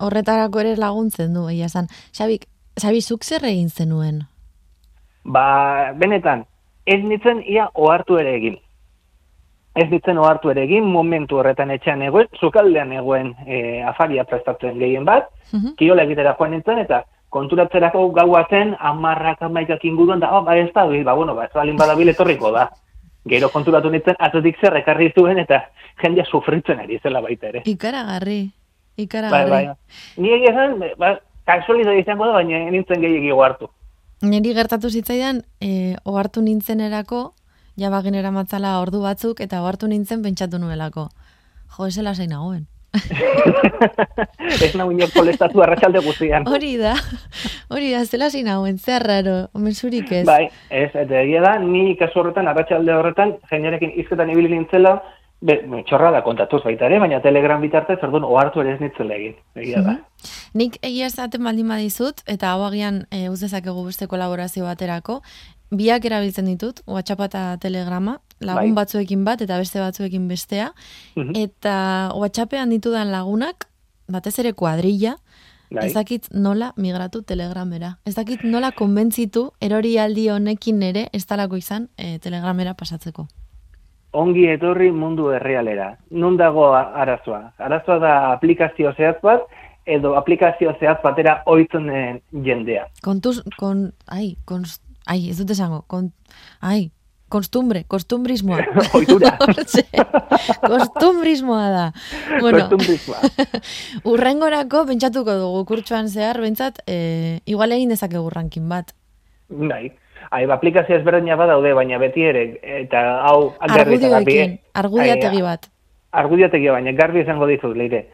horretarako 0.03 0.59
ere 0.59 0.75
laguntzen 0.75 1.31
du, 1.33 1.45
egia 1.47 1.69
san. 1.71 1.87
Xabik, 2.11 2.49
Xabi, 2.81 3.01
zuk 3.01 3.23
zer 3.23 3.45
egin 3.47 3.69
zenuen? 3.69 4.23
Ba, 5.23 5.93
benetan, 5.95 6.43
ez 6.85 6.99
nitzen 7.03 7.43
ia 7.47 7.69
ohartu 7.73 8.17
ere 8.19 8.35
egin. 8.37 8.59
Ez 9.73 9.87
ditzen 9.89 10.19
ohartu 10.21 10.51
ere 10.51 10.67
egin, 10.67 10.85
momentu 10.85 11.39
horretan 11.39 11.71
etxean 11.73 12.03
egoen, 12.05 12.27
zukaldean 12.37 12.91
egoen 12.93 13.33
e, 13.47 13.81
afaria 13.81 14.25
prestatzen 14.29 14.77
gehien 14.77 15.05
bat, 15.05 15.31
uh 15.49 15.59
-huh. 15.59 15.75
kiola 15.77 16.03
egitera 16.03 16.35
joan 16.39 16.51
nintzen, 16.51 16.79
eta 16.79 17.03
konturatzerako 17.29 18.09
gauaten 18.13 18.75
amarrak 18.79 19.41
amaikak 19.41 19.85
inguruan 19.85 20.19
da, 20.19 20.31
oh, 20.37 20.43
ba 20.43 20.57
ez 20.57 20.69
da, 20.73 20.85
ba, 20.85 21.13
bueno, 21.13 21.35
ba, 21.35 21.45
ez 21.45 21.53
balin 21.53 21.77
badabil 21.77 22.09
etorriko 22.09 22.51
da. 22.51 22.69
Gero 23.25 23.49
konturatu 23.49 23.89
nintzen, 23.89 24.15
atletik 24.19 24.59
zer 24.61 24.77
ekarri 24.77 25.11
zuen, 25.15 25.39
eta 25.39 25.63
jendea 26.01 26.25
sufritzen 26.25 26.79
ari 26.79 26.99
zela 26.99 27.21
baita 27.21 27.47
ere. 27.47 27.61
Ikaragarri, 27.65 28.51
ikaragarri. 28.97 29.49
Bai, 29.49 29.65
bai. 29.65 29.75
Ni 30.17 30.29
egia 30.29 30.67
ba, 30.97 31.19
kasualidad 31.45 31.93
izango 31.93 32.25
da, 32.25 32.33
baina 32.33 32.69
nintzen 32.69 33.01
gehiagio 33.01 33.41
hartu. 33.41 33.69
Neri 34.23 34.53
gertatu 34.55 34.87
zitzaidan, 34.87 35.41
e, 35.59 35.95
ohartu 36.07 36.41
nintzen 36.41 36.79
erako, 36.79 37.33
jaba 37.75 37.99
genera 38.05 38.29
matzala 38.31 38.77
ordu 38.79 39.01
batzuk, 39.03 39.41
eta 39.43 39.59
ohartu 39.59 39.89
nintzen 39.91 40.21
pentsatu 40.23 40.61
nuelako. 40.63 41.09
Jo, 41.75 41.87
esela 41.89 42.13
zein 42.15 42.31
nagoen. 42.31 42.63
ez 44.63 44.69
inok 44.75 45.11
kolestatu 45.15 45.63
arratxalde 45.65 45.99
guztian. 46.05 46.47
Hori 46.47 46.77
da, 46.77 46.93
hori 47.73 47.91
da, 47.91 48.05
zela 48.05 48.29
zein 48.29 48.47
nagoen, 48.47 48.77
zer 48.77 49.03
raro, 49.03 49.35
omen 49.59 49.75
zurik 49.75 50.11
ez. 50.11 50.23
Bai, 50.29 50.45
ez, 50.69 50.91
eta 50.93 51.19
egia 51.19 51.41
da, 51.43 51.57
ni 51.59 51.97
kasu 51.99 52.21
horretan, 52.21 52.47
arratxalde 52.47 52.95
horretan, 52.95 53.35
jenerarekin 53.51 53.91
izketan 54.05 54.31
ibili 54.31 54.53
nintzela, 54.55 55.01
Be, 55.43 55.57
txorra 55.89 56.09
da 56.15 56.21
kontatuz 56.23 56.61
baita 56.63 56.87
ere, 56.87 57.01
baina 57.03 57.19
telegram 57.23 57.59
bitartez, 57.63 57.97
orduan, 58.05 58.23
ohartu 58.23 58.61
ere 58.63 58.77
ez 58.77 58.79
nitzen 58.79 59.09
egin, 59.11 59.33
egia 59.59 59.81
da. 59.83 59.97
Mhm. 59.97 60.29
Nik 60.61 60.77
egia 60.81 61.09
esaten 61.11 61.43
baldin 61.43 61.67
badizut, 61.67 62.21
eta 62.31 62.53
hau 62.53 62.63
agian 62.63 63.01
e, 63.11 63.27
uzezakegu 63.29 63.83
beste 63.89 64.07
kolaborazio 64.07 64.63
baterako, 64.63 65.19
biak 65.73 66.05
erabiltzen 66.07 66.47
ditut, 66.47 66.79
WhatsApp 66.87 67.25
eta 67.27 67.43
Telegrama, 67.59 68.19
lagun 68.39 68.71
bai. 68.71 68.83
batzuekin 68.83 69.25
bat 69.27 69.41
eta 69.43 69.57
beste 69.59 69.83
batzuekin 69.83 70.31
bestea, 70.31 70.71
mhm. 71.17 71.35
eta 71.35 71.75
WhatsAppean 72.15 72.71
ditudan 72.71 73.11
lagunak, 73.11 73.67
batez 74.07 74.37
ere 74.39 74.53
kuadrilla, 74.53 75.17
bai. 75.69 75.87
ez 75.89 75.93
dakit 75.93 76.31
nola 76.31 76.71
migratu 76.77 77.23
Telegramera. 77.27 77.97
Ez 78.05 78.15
dakit 78.15 78.47
nola 78.47 78.71
konbentzitu 78.71 79.49
erori 79.59 79.97
aldi 79.97 80.29
honekin 80.29 80.83
ere 80.83 81.09
ez 81.11 81.25
talako 81.25 81.59
izan 81.59 81.89
e, 81.97 82.19
Telegramera 82.23 82.79
pasatzeko 82.79 83.27
ongi 84.13 84.47
etorri 84.53 84.91
mundu 84.91 85.29
errealera. 85.33 85.93
Nun 86.11 86.37
dago 86.37 86.69
arazoa? 86.73 87.53
Arazoa 87.57 87.99
da 87.99 88.13
aplikazio 88.31 88.93
zehaz 88.97 89.17
bat, 89.23 89.45
edo 89.85 90.15
aplikazio 90.15 90.73
zehaz 90.79 90.99
batera 91.03 91.41
oitzen 91.45 91.89
jendea. 92.45 92.87
Kontuz, 93.03 93.39
kon, 93.57 93.89
ai, 94.07 94.35
konst, 94.45 94.81
ai, 95.09 95.29
ez 95.29 95.37
dut 95.41 95.51
esango, 95.55 95.83
kon, 95.87 96.11
ai, 96.61 96.91
kostumbre, 97.33 97.83
kostumbrismoa. 97.89 98.61
Oitura. 98.97 99.33
kostumbrismoa 100.71 101.65
da. 101.73 101.85
Bueno, 102.39 102.67
kostumbrismoa. 102.69 103.19
urrengorako, 104.13 104.85
pentsatuko 104.91 105.39
dugu 105.41 105.65
kurtsuan 105.73 106.11
zehar, 106.11 106.41
bentsat, 106.43 106.83
e, 106.87 107.41
igual 107.49 107.73
egin 107.75 107.95
dezakegu 107.95 108.29
rankin 108.33 108.69
bat. 108.69 108.93
Bai, 109.49 109.89
Ai, 110.31 110.45
ba, 110.45 110.55
aplikazio 110.55 110.95
ezberdina 110.97 111.35
badaude, 111.39 111.73
baina 111.73 111.99
beti 112.01 112.23
ere, 112.25 112.43
eta 112.81 113.03
hau... 113.27 113.53
Argudioekin, 113.67 114.57
argudiategi 114.73 115.41
bat. 115.45 115.69
Argudiategi 116.23 116.69
baina 116.69 116.93
garbi 116.97 117.23
esango 117.23 117.47
dizut, 117.49 117.75
leire. 117.77 118.05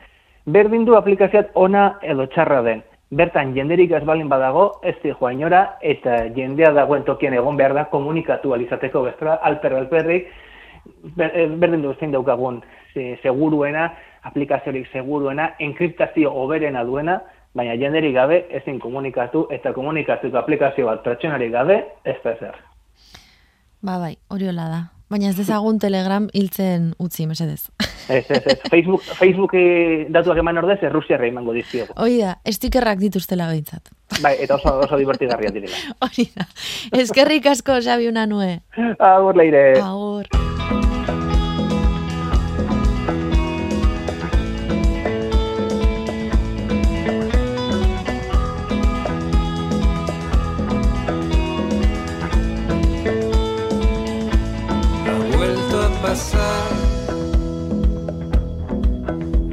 Berdin 0.49 0.85
du 0.87 0.95
aplikazioat 0.97 1.51
ona 1.53 1.99
edo 2.01 2.25
txarra 2.33 2.61
den. 2.65 2.83
Bertan, 3.11 3.55
jenderik 3.55 3.91
ez 3.97 4.03
balin 4.05 4.29
badago, 4.29 4.79
ez 4.85 4.95
di 5.03 5.11
joainora, 5.11 5.63
eta 5.81 6.27
jendea 6.35 6.69
dagoen 6.77 7.03
tokien 7.07 7.33
egon 7.33 7.57
behar 7.57 7.73
da 7.73 7.87
komunikatu 7.89 8.53
alizateko 8.53 9.01
bestra, 9.07 9.39
alper 9.49 9.73
alperrik, 9.79 10.27
eh, 11.17 11.47
berdin 11.47 11.81
du 11.81 11.95
zein 11.99 12.13
daukagun 12.13 12.61
seguruena, 13.23 13.89
aplikaziorik 14.23 14.87
seguruena, 14.91 15.53
enkriptazio 15.59 16.31
oberena 16.33 16.83
duena, 16.83 17.21
baina 17.55 17.75
jenderik 17.75 18.13
gabe 18.15 18.43
ezin 18.61 18.79
komunikatu 18.79 19.47
eta 19.51 19.73
komunikazio 19.73 20.31
aplikazio 20.37 20.85
bat 20.85 21.03
pertsonari 21.03 21.49
gabe 21.49 21.83
ez 22.05 22.17
da 22.23 22.35
zer. 22.39 22.55
Ba 23.81 23.97
bai, 23.97 24.17
hori 24.29 24.45
da. 24.55 24.89
Baina 25.09 25.29
ez 25.29 25.37
dezagun 25.37 25.79
Telegram 25.79 26.27
hiltzen 26.33 26.91
utzi, 26.99 27.25
mesedez. 27.25 27.71
Ez, 28.09 28.25
ez, 28.29 28.43
ez. 28.45 28.59
Facebook, 28.69 29.01
Facebook 29.01 29.55
datuak 30.13 30.37
eman 30.37 30.57
ordez, 30.61 30.77
Rusia 30.91 31.17
emango 31.17 31.53
dizkio. 31.53 31.87
Hoi 31.95 32.19
da, 32.19 32.35
estikerrak 32.45 32.99
dituztela 32.99 33.47
behintzat. 33.49 33.89
Bai, 34.21 34.35
eta 34.43 34.59
oso, 34.59 34.75
oso 34.85 34.97
divertigarria 34.97 35.49
direla. 35.55 35.81
Hori 36.05 36.29
da. 36.35 36.45
Eskerrik 37.01 37.49
asko, 37.49 37.79
Xabi, 37.81 38.07
una 38.11 38.27
nue. 38.27 38.59
Agur, 38.99 39.37
leire. 39.37 39.79
Agur. 39.81 40.48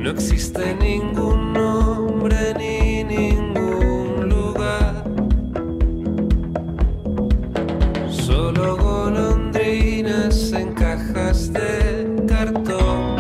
No 0.07 0.13
existe 0.13 0.73
ningún 0.77 1.53
nombre 1.53 2.55
ni 2.57 3.03
ningún 3.03 4.29
lugar. 4.29 5.03
Solo 8.09 8.77
golondrinas 8.77 10.53
en 10.53 10.75
cajas 10.75 11.53
de 11.53 12.25
cartón. 12.29 13.17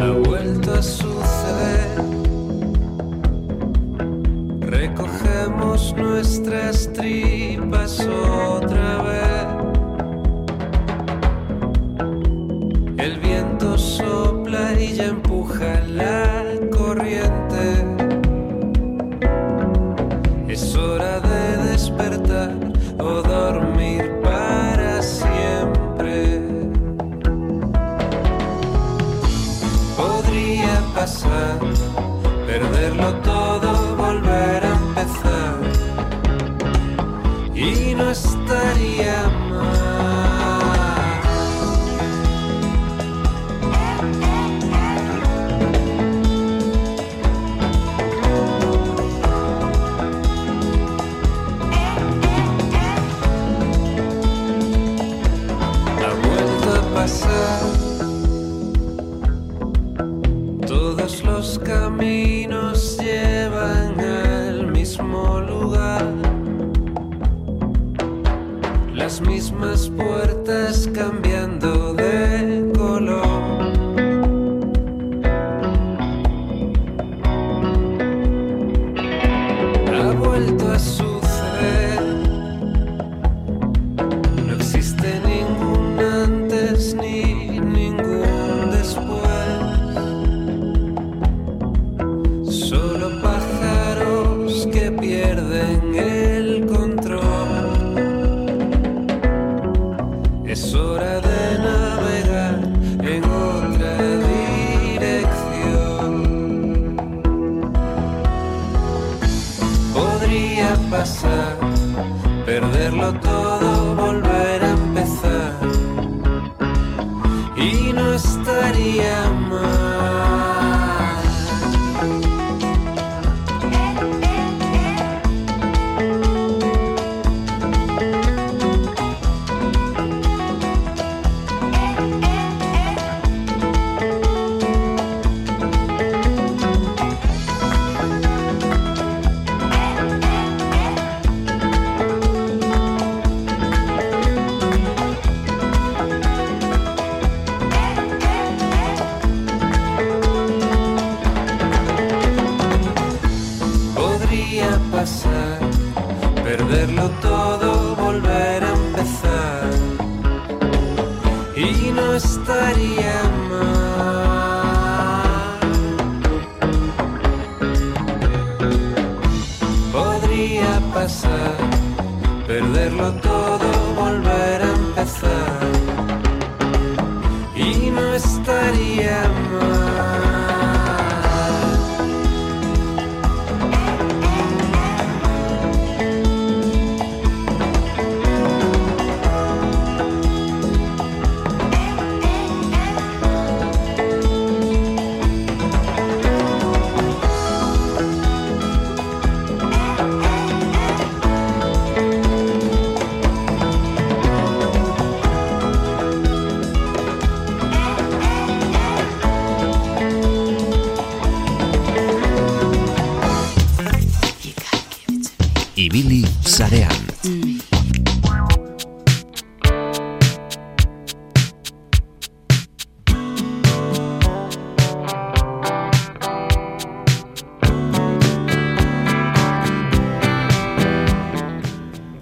Ha 0.00 0.10
vuelto 0.28 0.74
a 0.74 0.82
suceder. 0.82 1.90
Recogemos 4.62 5.94
nuestras 5.96 6.92
tripas 6.92 7.29
pasar, 30.94 31.58
perderlo 32.46 33.14
todo, 33.22 33.96
volver 33.96 34.64
a 34.64 34.74
empezar. 34.74 35.56
Y 37.54 37.94
no 37.94 38.10
estar 38.10 38.59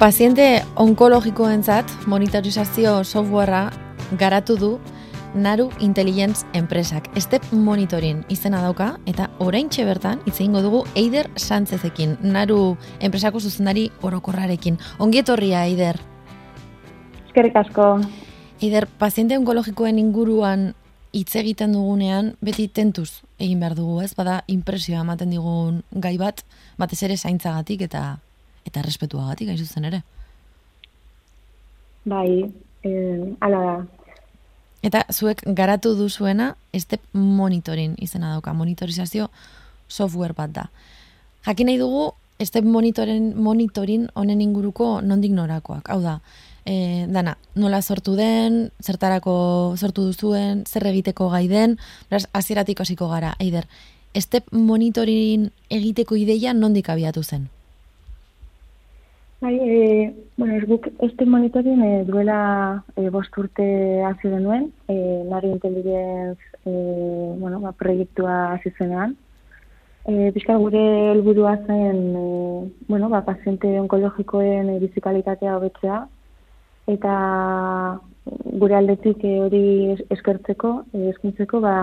Paziente 0.09 0.65
onkologikoentzat 0.81 1.91
monitorizazio 2.07 3.05
softwarea 3.05 3.67
garatu 4.17 4.55
du 4.57 4.69
Naru 5.35 5.67
Intelligence 5.85 6.47
enpresak. 6.57 7.11
Step 7.21 7.45
Monitoring 7.53 8.23
izena 8.33 8.63
dauka 8.65 8.87
eta 9.05 9.27
oraintxe 9.45 9.83
bertan 9.85 10.23
hitz 10.25 10.39
egingo 10.39 10.63
dugu 10.65 10.79
Eider 10.97 11.29
Sánchezekin, 11.37 12.15
Naru 12.23 12.79
enpresako 13.05 13.43
zuzendari 13.45 13.91
orokorrarekin. 14.01 14.79
Ongi 14.99 15.21
etorria 15.21 15.67
Eider. 15.67 16.01
Eskerrik 17.27 17.59
asko. 17.61 17.99
Eider, 18.63 18.87
paziente 18.89 19.37
onkologikoen 19.37 19.99
inguruan 20.01 20.71
hitz 21.13 21.35
egiten 21.37 21.75
dugunean 21.77 22.33
beti 22.41 22.71
tentuz 22.73 23.11
egin 23.37 23.61
behar 23.61 23.77
dugu, 23.77 24.01
ez? 24.01 24.15
Bada 24.17 24.41
impresioa 24.49 25.05
ematen 25.05 25.37
digun 25.37 25.83
gai 25.93 26.17
bat, 26.17 26.41
batez 26.81 27.03
ere 27.03 27.21
zaintzagatik 27.21 27.85
eta 27.91 28.07
eta 28.69 28.85
respetuagatik, 28.85 29.49
hain 29.49 29.59
zuzen 29.59 29.89
ere. 29.89 30.03
Bai, 32.09 32.53
eh, 32.85 33.37
ala 33.41 33.63
da. 33.65 33.77
Eta 34.83 35.03
zuek 35.11 35.43
garatu 35.59 35.97
duzuena 35.99 36.53
Step 36.73 37.03
Monitoring 37.13 37.97
izena 37.99 38.31
dauka, 38.37 38.55
monitorizazio 38.55 39.29
software 39.89 40.37
bat 40.39 40.55
da. 40.55 40.69
Jakin 41.47 41.67
nahi 41.67 41.81
dugu 41.81 42.13
Step 42.39 42.65
Monitoring, 42.65 43.33
monitoring 43.35 44.07
honen 44.15 44.41
inguruko 44.41 45.01
nondik 45.03 45.33
norakoak. 45.35 45.91
Hau 45.91 45.99
da, 46.01 46.21
e, 46.63 47.07
dana, 47.11 47.35
nola 47.59 47.83
sortu 47.83 48.15
den, 48.15 48.71
zertarako 48.79 49.75
sortu 49.77 50.07
duzuen, 50.07 50.63
zer 50.65 50.87
egiteko 50.87 51.29
gai 51.33 51.49
den, 51.51 51.79
beraz, 52.11 52.29
hasieratik 52.33 52.85
hasiko 52.85 53.09
gara, 53.11 53.35
eider. 53.43 53.67
Step 54.15 54.53
Monitoring 54.53 55.51
egiteko 55.71 56.17
ideia 56.17 56.55
nondik 56.55 56.89
abiatu 56.95 57.25
zen? 57.25 57.49
Bai, 59.41 59.55
e, 59.63 60.17
bueno, 60.37 60.55
ez 60.57 60.65
guk 60.67 60.89
este 60.99 61.25
monitorin 61.25 61.81
e, 61.83 62.05
duela 62.05 62.83
e, 62.97 63.09
bost 63.09 63.37
urte 63.39 64.03
hasi 64.03 64.29
denuen, 64.29 64.73
e, 64.89 64.95
Nari 65.31 65.49
Intelligence 65.53 66.43
e, 66.67 66.73
bueno, 67.39 67.61
ba, 67.61 67.71
proiektua 67.71 68.55
hasi 68.55 68.73
zenean. 68.79 69.15
E, 70.11 70.33
Bizka 70.35 70.57
gure 70.59 70.83
helburua 71.13 71.55
zen, 71.69 72.01
e, 72.19 72.25
bueno, 72.89 73.09
ba, 73.09 73.21
paziente 73.25 73.71
onkologikoen 73.79 74.73
e, 74.75 74.79
bizikalitatea 74.83 75.55
hobetzea, 75.57 76.01
eta 76.91 77.15
gure 78.59 78.75
aldetik 78.75 79.23
e, 79.23 79.37
hori 79.45 79.63
es- 79.93 80.03
eskertzeko, 80.19 80.73
e, 80.93 81.11
eskuntzeko, 81.13 81.61
ba, 81.63 81.77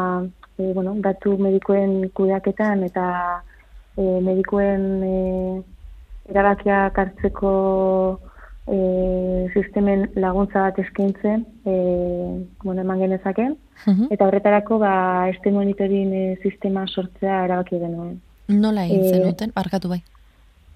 e, 0.58 0.74
bueno, 0.74 0.98
datu 1.08 1.38
medikoen 1.40 2.10
kudeaketan 2.20 2.84
eta 2.84 3.08
e, 3.96 4.04
medikoen 4.28 4.86
e, 5.08 5.16
erabakiak 6.30 6.98
hartzeko 6.98 8.20
e, 8.68 8.78
sistemen 9.54 10.10
laguntza 10.16 10.62
bat 10.66 10.80
eskaintzen, 10.80 11.46
e, 11.66 11.76
bueno, 12.64 12.82
eman 12.82 13.00
genezaken, 13.00 13.58
Mhm. 13.86 14.08
eta 14.10 14.26
horretarako 14.28 14.80
ba, 14.80 15.30
este 15.30 15.52
monitorin 15.52 16.14
e, 16.14 16.38
sistema 16.42 16.88
sortzea 16.88 17.46
erabaki 17.46 17.78
genuen. 17.80 18.22
Nola 18.48 18.86
egin 18.86 19.04
Eh, 19.04 19.10
zenuten, 19.14 19.52
barkatu 19.56 19.90
bai. 19.90 20.02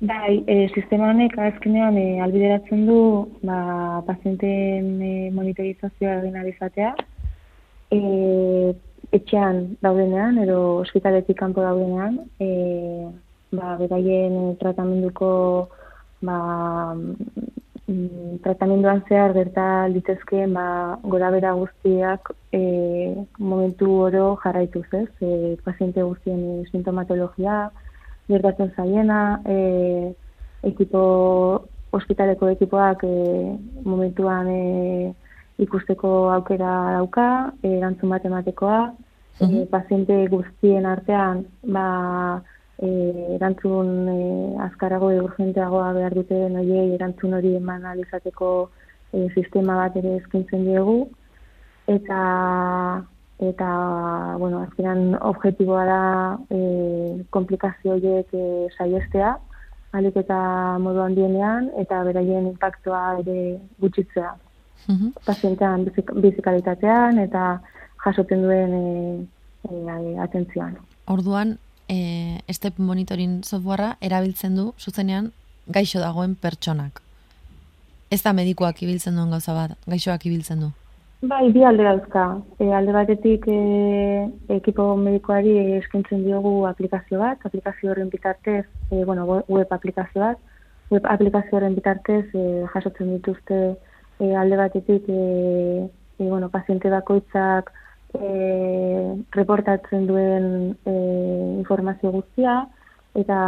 Bai, 0.01 0.43
e, 0.47 0.69
sistema 0.73 1.09
honek 1.09 1.37
azkenean 1.37 1.97
e, 1.97 2.21
albideratzen 2.21 2.85
du 2.87 3.27
ba, 3.43 4.01
pazienteen 4.07 5.01
e, 5.01 5.31
monitorizazioa 5.31 6.19
egin 6.21 6.37
alizatea, 6.37 6.93
e, 7.91 8.73
etxean 9.11 9.77
daudenean, 9.81 10.37
edo 10.37 10.77
ospitaletik 10.83 11.37
kanpo 11.37 11.61
daudenean, 11.61 12.19
e, 12.39 13.07
ba, 13.51 13.75
beraien 13.77 14.55
tratamenduko 14.59 15.69
ba, 16.21 16.37
mm, 17.87 18.39
tratamenduan 18.43 19.03
zehar 19.07 19.33
gerta 19.33 19.87
litezkeen 19.87 20.53
ba, 20.53 20.99
gora 21.03 21.31
bera 21.31 21.53
guztiak 21.57 22.31
e, 22.53 22.61
momentu 23.39 23.91
oro 24.07 24.35
jarraituz, 24.43 24.87
ez? 24.93 25.09
E, 25.21 25.57
paziente 25.63 26.03
guztien 26.03 26.65
sintomatologia, 26.71 27.71
gertatzen 28.29 28.73
zaiena, 28.75 29.41
e, 29.45 30.13
ekipo, 30.69 31.65
ospitaleko 31.91 32.51
ekipoak 32.53 33.03
e, 33.07 33.57
momentuan 33.83 34.47
e, 34.53 35.13
ikusteko 35.59 36.29
aukera 36.31 36.73
dauka, 36.99 37.27
erantzun 37.65 38.13
bat 38.13 38.25
ematekoa, 38.25 38.79
e, 39.41 39.65
paziente 39.71 40.21
guztien 40.31 40.85
artean, 40.85 41.45
ba, 41.63 41.87
e, 42.81 42.89
erantzun 43.35 43.89
e, 44.09 44.17
azkarago 44.65 45.11
e, 45.11 45.19
urgenteagoa 45.21 45.91
behar 45.97 46.15
dute 46.15 46.41
noiei 46.53 46.93
erantzun 46.95 47.35
hori 47.37 47.55
eman 47.59 47.85
alizateko 47.85 48.51
e, 49.13 49.27
sistema 49.35 49.77
bat 49.83 49.95
ere 49.99 50.15
eskintzen 50.21 50.65
diegu, 50.67 50.99
eta 51.87 52.19
eta 53.39 53.69
bueno, 54.37 54.65
azkenan 54.65 55.15
objektiboa 55.15 55.83
da 55.87 56.01
e, 56.51 56.59
komplikazio 57.31 57.95
horiek 57.95 58.33
e, 58.35 58.67
saiestea, 58.75 59.37
alik 59.95 60.17
eta 60.19 60.39
modu 60.83 61.01
handienean, 61.05 61.71
eta 61.79 62.03
beraien 62.07 62.49
impactoa 62.51 63.03
ere 63.23 63.39
gutxitzea. 63.79 64.35
Mm 64.89 65.11
Pazientean 65.25 65.87
bizikalitatean 66.23 67.19
eta 67.19 67.59
jasoten 68.03 68.43
duen 68.43 68.75
e, 68.75 68.83
e, 69.69 70.13
atentzioan. 70.23 70.77
Orduan, 71.07 71.57
e, 71.89 72.53
step 72.53 72.77
monitoring 72.79 73.41
softwarea 73.43 73.95
erabiltzen 74.01 74.55
du, 74.55 74.71
zuzenean, 74.79 75.31
gaixo 75.67 75.99
dagoen 75.99 76.35
pertsonak. 76.35 77.01
Ez 78.09 78.21
da 78.23 78.33
medikoak 78.33 78.81
ibiltzen 78.85 79.17
duen 79.17 79.33
gauza 79.33 79.53
bat, 79.53 79.75
gaixoak 79.89 80.25
ibiltzen 80.29 80.63
du. 80.65 80.69
Bai, 81.21 81.49
bi 81.51 81.65
alde 81.67 81.83
dauzka. 81.83 82.25
E, 82.63 82.69
alde 82.71 82.93
batetik 82.95 83.43
e, 83.51 83.57
ekipo 84.55 84.93
medikoari 84.95 85.57
eskentzen 85.81 86.23
diogu 86.23 86.53
aplikazio 86.69 87.19
bat, 87.19 87.43
aplikazio 87.43 87.91
horren 87.91 88.09
bitartez, 88.13 88.63
e, 88.89 89.03
bueno, 89.03 89.25
web 89.49 89.73
aplikazio 89.75 90.23
bat, 90.23 90.39
web 90.93 91.05
aplikazio 91.05 91.57
horren 91.57 91.75
bitartez 91.75 92.23
e, 92.31 92.45
jasotzen 92.73 93.11
dituzte 93.17 93.59
e, 94.19 94.31
alde 94.35 94.57
batetik 94.61 95.09
e, 95.09 95.19
e, 96.19 96.23
bueno, 96.23 96.49
paziente 96.49 96.89
bakoitzak 96.89 97.73
e, 98.13 99.23
reportatzen 99.35 100.07
duen 100.07 100.77
e, 100.85 100.93
informazio 101.59 102.11
guztia, 102.11 102.63
eta 103.17 103.39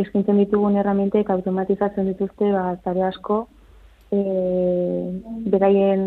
eskentzen 0.00 0.38
ditugun 0.40 0.76
erramientek 0.80 1.30
automatizatzen 1.30 2.10
dituzte 2.12 2.50
ba, 2.52 2.76
zare 2.84 3.04
asko, 3.08 3.42
e, 4.12 4.20
beraien 5.52 6.02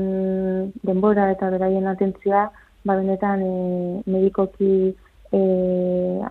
denbora 0.84 1.30
eta 1.34 1.50
beraien 1.54 1.88
atentzioa 1.88 2.50
ba 2.84 2.98
benetan 3.00 3.44
e, 3.44 3.54
medikoki 4.12 4.74
e, 5.32 5.42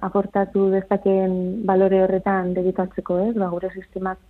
aportatu 0.00 0.68
dezaken 0.74 1.64
balore 1.68 2.02
horretan 2.04 2.52
dedikatzeko, 2.58 3.18
ez? 3.28 3.34
Ba, 3.36 3.48
gure 3.54 3.72
sistemak 3.74 4.20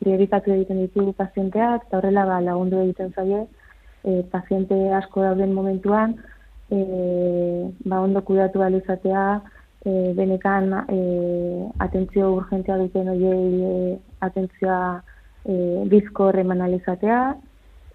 prioritatu 0.00 0.52
egiten 0.54 0.80
ditugu 0.80 1.12
pazienteak, 1.16 1.88
eta 1.88 1.98
horrela 1.98 2.26
ba, 2.28 2.40
lagundu 2.44 2.80
egiten 2.84 3.12
zaie, 3.16 3.46
e, 4.04 4.22
paziente 4.32 4.76
asko 4.96 5.24
dauden 5.26 5.52
momentuan, 5.56 6.16
e, 6.70 7.72
ba, 7.84 8.00
ondo 8.00 8.22
kudatu 8.22 8.62
alizatea, 8.62 9.42
e, 9.84 10.12
benetan 10.14 10.72
e, 10.88 10.98
atentzio 11.78 12.32
urgentzia 12.36 12.78
duten 12.78 13.08
oiei 13.08 13.62
e, 13.70 13.98
atentzioa 14.20 14.80
e, 15.44 15.54
bizko 15.92 16.30
horreman 16.30 16.62
alizatea, 16.62 17.20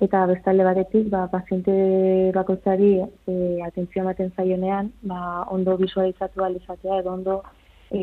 eta 0.04 0.26
bestalde 0.28 0.66
batetik, 0.68 1.08
ba, 1.10 1.28
paziente 1.32 2.32
bakoitzari 2.36 2.94
e, 3.00 3.36
atentzio 3.64 4.04
ematen 4.04 4.34
zaionean, 4.36 4.92
ba, 5.04 5.46
ondo 5.50 5.78
visualizatu 5.78 6.44
alizatea, 6.44 7.00
edo 7.00 7.14
ondo 7.14 7.42
e, 7.92 8.02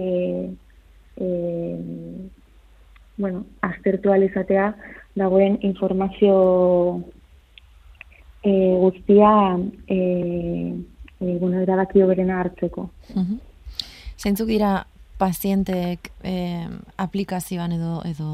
e, 1.16 1.28
bueno, 3.18 3.44
aztertu 3.60 4.12
alizatea, 4.12 4.72
dagoen 5.14 5.58
informazio 5.60 7.02
e, 8.43 8.76
guztia 8.80 9.59
e, 9.86 9.99
e, 11.20 11.38
bueno, 11.38 11.61
erabakio 11.61 12.07
berena 12.07 12.40
hartzeko. 12.40 12.88
Zentzuk 14.18 14.49
dira 14.51 14.86
pazienteek 15.22 16.11
eh, 16.26 16.66
aplikazioan 16.99 17.76
edo, 17.76 18.01
edo 18.05 18.28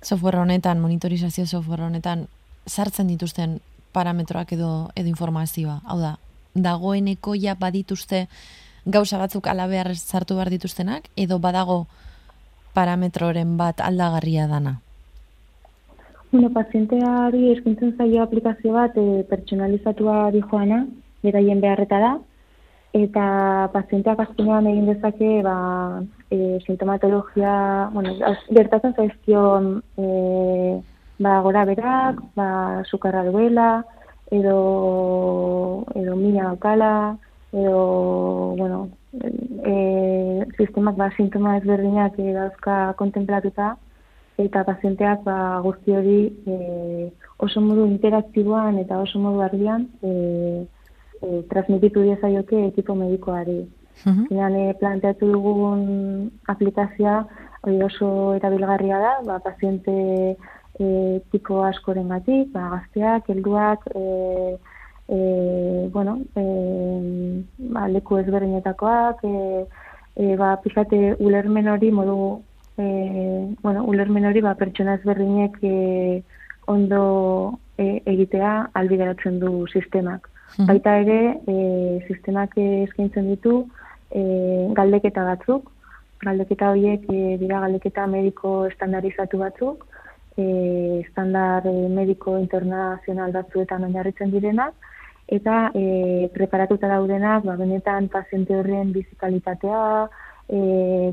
software 0.00 0.40
honetan, 0.40 0.80
monitorizazio 0.80 1.46
software 1.46 1.84
honetan, 1.84 2.26
sartzen 2.66 3.08
dituzten 3.12 3.58
parametroak 3.92 4.54
edo 4.56 4.90
edo 4.96 5.08
informazioa. 5.08 5.80
Hau 5.84 5.98
da, 6.00 6.16
dagoeneko 6.54 7.34
ja 7.36 7.54
badituzte 7.60 8.26
gauza 8.84 9.18
batzuk 9.18 9.46
alabear 9.48 9.92
sartu 9.96 10.36
behar 10.38 10.50
dituztenak, 10.52 11.08
edo 11.16 11.38
badago 11.38 11.84
parametroren 12.74 13.56
bat 13.56 13.80
aldagarria 13.80 14.48
dana? 14.48 14.78
Bueno, 16.34 16.48
pazienteari 16.50 17.52
eskintzen 17.52 17.92
zaio 17.94 18.24
aplikazio 18.24 18.72
bat 18.74 18.96
e, 18.98 19.22
pertsonalizatua 19.28 20.32
di 20.34 20.40
joana, 20.42 20.80
beraien 21.22 21.60
beharreta 21.62 22.00
da, 22.02 22.08
eta 23.00 23.26
pazienteak 23.70 24.22
azkenean 24.24 24.66
egin 24.66 24.88
dezake 24.90 25.28
ba, 25.46 25.54
e, 26.34 26.58
sintomatologia, 26.66 27.52
bueno, 27.94 28.16
gertatzen 28.50 28.96
zaizkion 28.98 29.70
e, 29.94 30.08
ba, 31.22 31.36
gora 31.46 31.62
berak, 31.70 32.18
ba, 32.34 32.48
sukarra 32.90 33.22
duela, 33.30 33.70
edo, 34.34 34.58
edo 35.94 36.18
mina 36.18 36.48
daukala, 36.48 36.92
edo, 37.52 37.78
bueno, 38.58 38.88
e, 39.22 39.78
sistemak 40.58 40.98
ba, 40.98 41.12
sintoma 41.14 41.60
ezberdinak 41.62 42.18
e, 42.18 42.32
dauzka 42.42 42.82
kontemplatuta, 42.98 43.76
eta 44.38 44.64
pazienteak 44.66 45.22
ba, 45.24 45.60
guzti 45.62 45.94
hori 45.94 46.18
e, 46.46 47.10
oso 47.38 47.60
modu 47.60 47.86
interaktiboan 47.86 48.80
eta 48.82 48.98
oso 48.98 49.20
modu 49.22 49.44
argian 49.46 49.86
e, 50.02 50.66
e, 51.22 51.42
transmititu 51.50 52.02
diezaioke 52.02 52.66
ekipo 52.72 52.94
medikoari. 52.94 53.62
Uh 54.04 54.26
planteatu 54.80 55.30
dugun 55.30 56.30
aplikazioa 56.50 57.24
hori 57.62 57.82
oso 57.82 58.34
erabilgarria 58.34 58.98
da, 58.98 59.12
ba, 59.24 59.38
paziente 59.38 60.36
e, 60.78 61.20
tipo 61.30 61.62
askoren 61.64 62.08
gatik, 62.08 62.50
ba, 62.52 62.68
gazteak, 62.74 63.28
helduak, 63.28 63.86
e, 63.94 64.58
e, 65.08 65.88
bueno, 65.92 66.18
e, 66.36 66.44
ba, 67.58 67.86
leku 67.88 68.18
ezberdinetakoak, 68.18 69.24
e, 69.24 69.64
e, 70.16 70.36
ba, 70.36 70.56
pixate 70.64 71.14
ulermen 71.20 71.68
hori 71.68 71.90
modu, 71.90 72.18
e, 72.78 73.54
bueno, 73.62 73.84
ulermen 73.84 74.26
hori 74.26 74.40
ba, 74.40 74.54
pertsona 74.58 74.96
ezberdinek 74.98 75.58
e, 75.62 76.22
ondo 76.66 77.58
e, 77.78 78.02
egitea 78.04 78.70
albideratzen 78.72 79.38
du 79.40 79.66
sistemak. 79.72 80.28
Baita 80.68 80.98
ere, 81.02 81.18
e, 81.50 81.56
sistemak 82.06 82.56
eskaintzen 82.60 83.30
ditu, 83.32 83.64
e, 84.10 84.22
galdeketa 84.76 85.24
batzuk, 85.26 85.70
galdeketa 86.24 86.70
horiek 86.72 87.08
e, 87.10 87.36
dira 87.40 87.60
galdeketa 87.64 88.06
mediko 88.10 88.54
estandarizatu 88.70 89.40
batzuk, 89.42 89.84
e, 90.36 90.46
estandar 91.04 91.66
e, 91.66 91.74
mediko 91.90 92.38
internazional 92.38 93.34
batzuetan 93.34 93.86
oinarritzen 93.88 94.30
direnak, 94.34 94.74
eta 95.26 95.70
e, 95.74 96.28
preparatuta 96.34 96.90
daudenak, 96.92 97.44
ba, 97.48 97.56
benetan 97.60 98.08
paziente 98.12 98.56
horren 98.56 98.92
bizikalitatea, 98.94 99.84
e, 100.48 100.60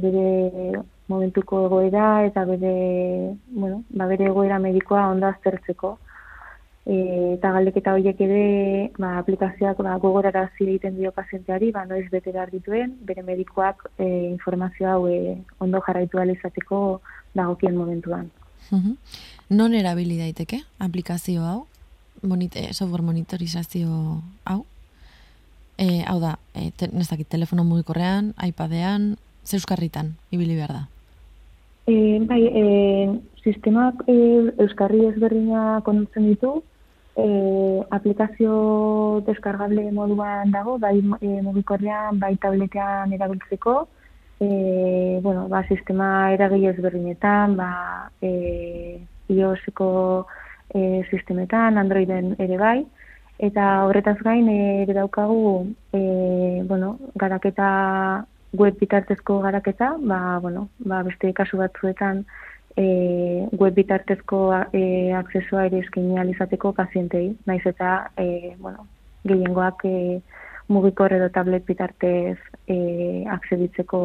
bere 0.03 0.81
momentuko 1.11 1.65
egoera 1.67 2.07
eta 2.27 2.45
bere, 2.49 2.71
bueno, 3.51 3.83
ba, 3.89 4.07
bere 4.11 4.31
egoera 4.31 4.59
medikoa 4.63 5.09
ondo 5.11 5.27
aztertzeko 5.27 5.97
e, 6.85 6.95
eta 7.35 7.51
galdeketa 7.53 7.93
horiek 7.93 8.21
ere 8.25 8.43
ba, 8.97 9.17
aplikazioak 9.19 9.81
ba, 9.85 9.97
gogorara 10.01 10.47
egiten 10.59 10.97
dio 10.97 11.11
pazienteari, 11.11 11.71
ba, 11.71 11.85
noiz 11.85 12.07
bete 12.11 12.31
behar 12.31 12.51
dituen, 12.51 12.95
bere 13.05 13.23
medikoak 13.23 13.89
e, 13.97 14.07
informazio 14.31 14.89
hau 14.89 15.07
e, 15.07 15.37
ondo 15.59 15.81
jarraitu 15.85 16.19
alizateko 16.19 17.01
dagokien 17.33 17.75
momentuan. 17.75 18.31
Uh 18.71 18.95
Non 19.51 19.73
erabili 19.75 20.15
daiteke 20.15 20.61
aplikazio 20.79 21.43
hau? 21.43 21.65
Monite, 22.23 22.71
software 22.71 23.03
monitorizazio 23.03 24.21
hau? 24.45 24.65
E, 25.77 26.05
hau 26.07 26.21
da, 26.21 26.37
e, 26.53 26.71
te, 26.71 26.87
telefono 27.27 27.65
mugikorrean, 27.65 28.33
iPadean, 28.39 29.17
zeuskarritan, 29.43 30.15
ibili 30.31 30.55
behar 30.55 30.71
da? 30.71 30.90
E, 31.87 32.19
bai, 32.29 32.43
e, 32.45 33.19
sistemak 33.43 34.03
e, 34.07 34.15
Euskarri 34.61 35.05
ezberdina 35.07 35.81
kondutzen 35.85 36.27
ditu, 36.29 36.59
e, 37.15 37.25
aplikazio 37.89 39.23
deskargable 39.25 39.89
moduan 39.91 40.51
dago, 40.51 40.77
bai 40.77 40.97
e, 40.99 41.41
mugikorrean, 41.41 42.19
bai 42.19 42.35
tabletean 42.37 43.13
erabiltzeko, 43.17 43.87
e, 44.39 45.19
bueno, 45.23 45.47
ba, 45.49 45.63
sistema 45.67 46.31
eragile 46.33 46.71
ezberdinetan, 46.75 47.57
ba, 47.57 47.71
e, 48.21 49.01
iOSeko 49.29 49.91
e, 50.73 51.03
sistemetan, 51.09 51.77
Androiden 51.77 52.35
ere 52.39 52.57
bai, 52.57 52.79
eta 53.41 53.85
horretaz 53.87 54.19
gain 54.21 54.47
ere 54.53 54.93
daukagu 54.93 55.65
e, 55.93 56.61
bueno, 56.69 56.97
garaketa 57.15 58.25
web 58.53 58.77
bitartezko 58.79 59.39
garaketa, 59.41 59.95
ba, 59.99 60.39
bueno, 60.39 60.69
ba, 60.79 61.01
beste 61.03 61.31
kasu 61.33 61.57
batzuetan 61.57 62.25
e, 62.75 63.47
web 63.57 63.75
bitartezko 63.75 64.41
e, 64.73 65.13
aksesua 65.15 65.65
ere 65.69 65.79
eskaini 65.85 66.19
alizateko 66.19 66.73
pazientei, 66.75 67.31
naiz 67.47 67.63
eta 67.65 68.11
e, 68.17 68.55
bueno, 68.59 68.87
gehiengoak 69.27 69.85
e, 69.85 70.21
mugikor 70.71 71.13
edo 71.13 71.29
tablet 71.29 71.65
bitartez 71.67 72.37
e, 72.67 73.23
akseditzeko 73.29 74.03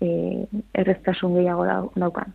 e, 0.00 0.08
erreztasun 0.74 1.36
gehiago 1.36 1.66
daukan. 1.96 2.32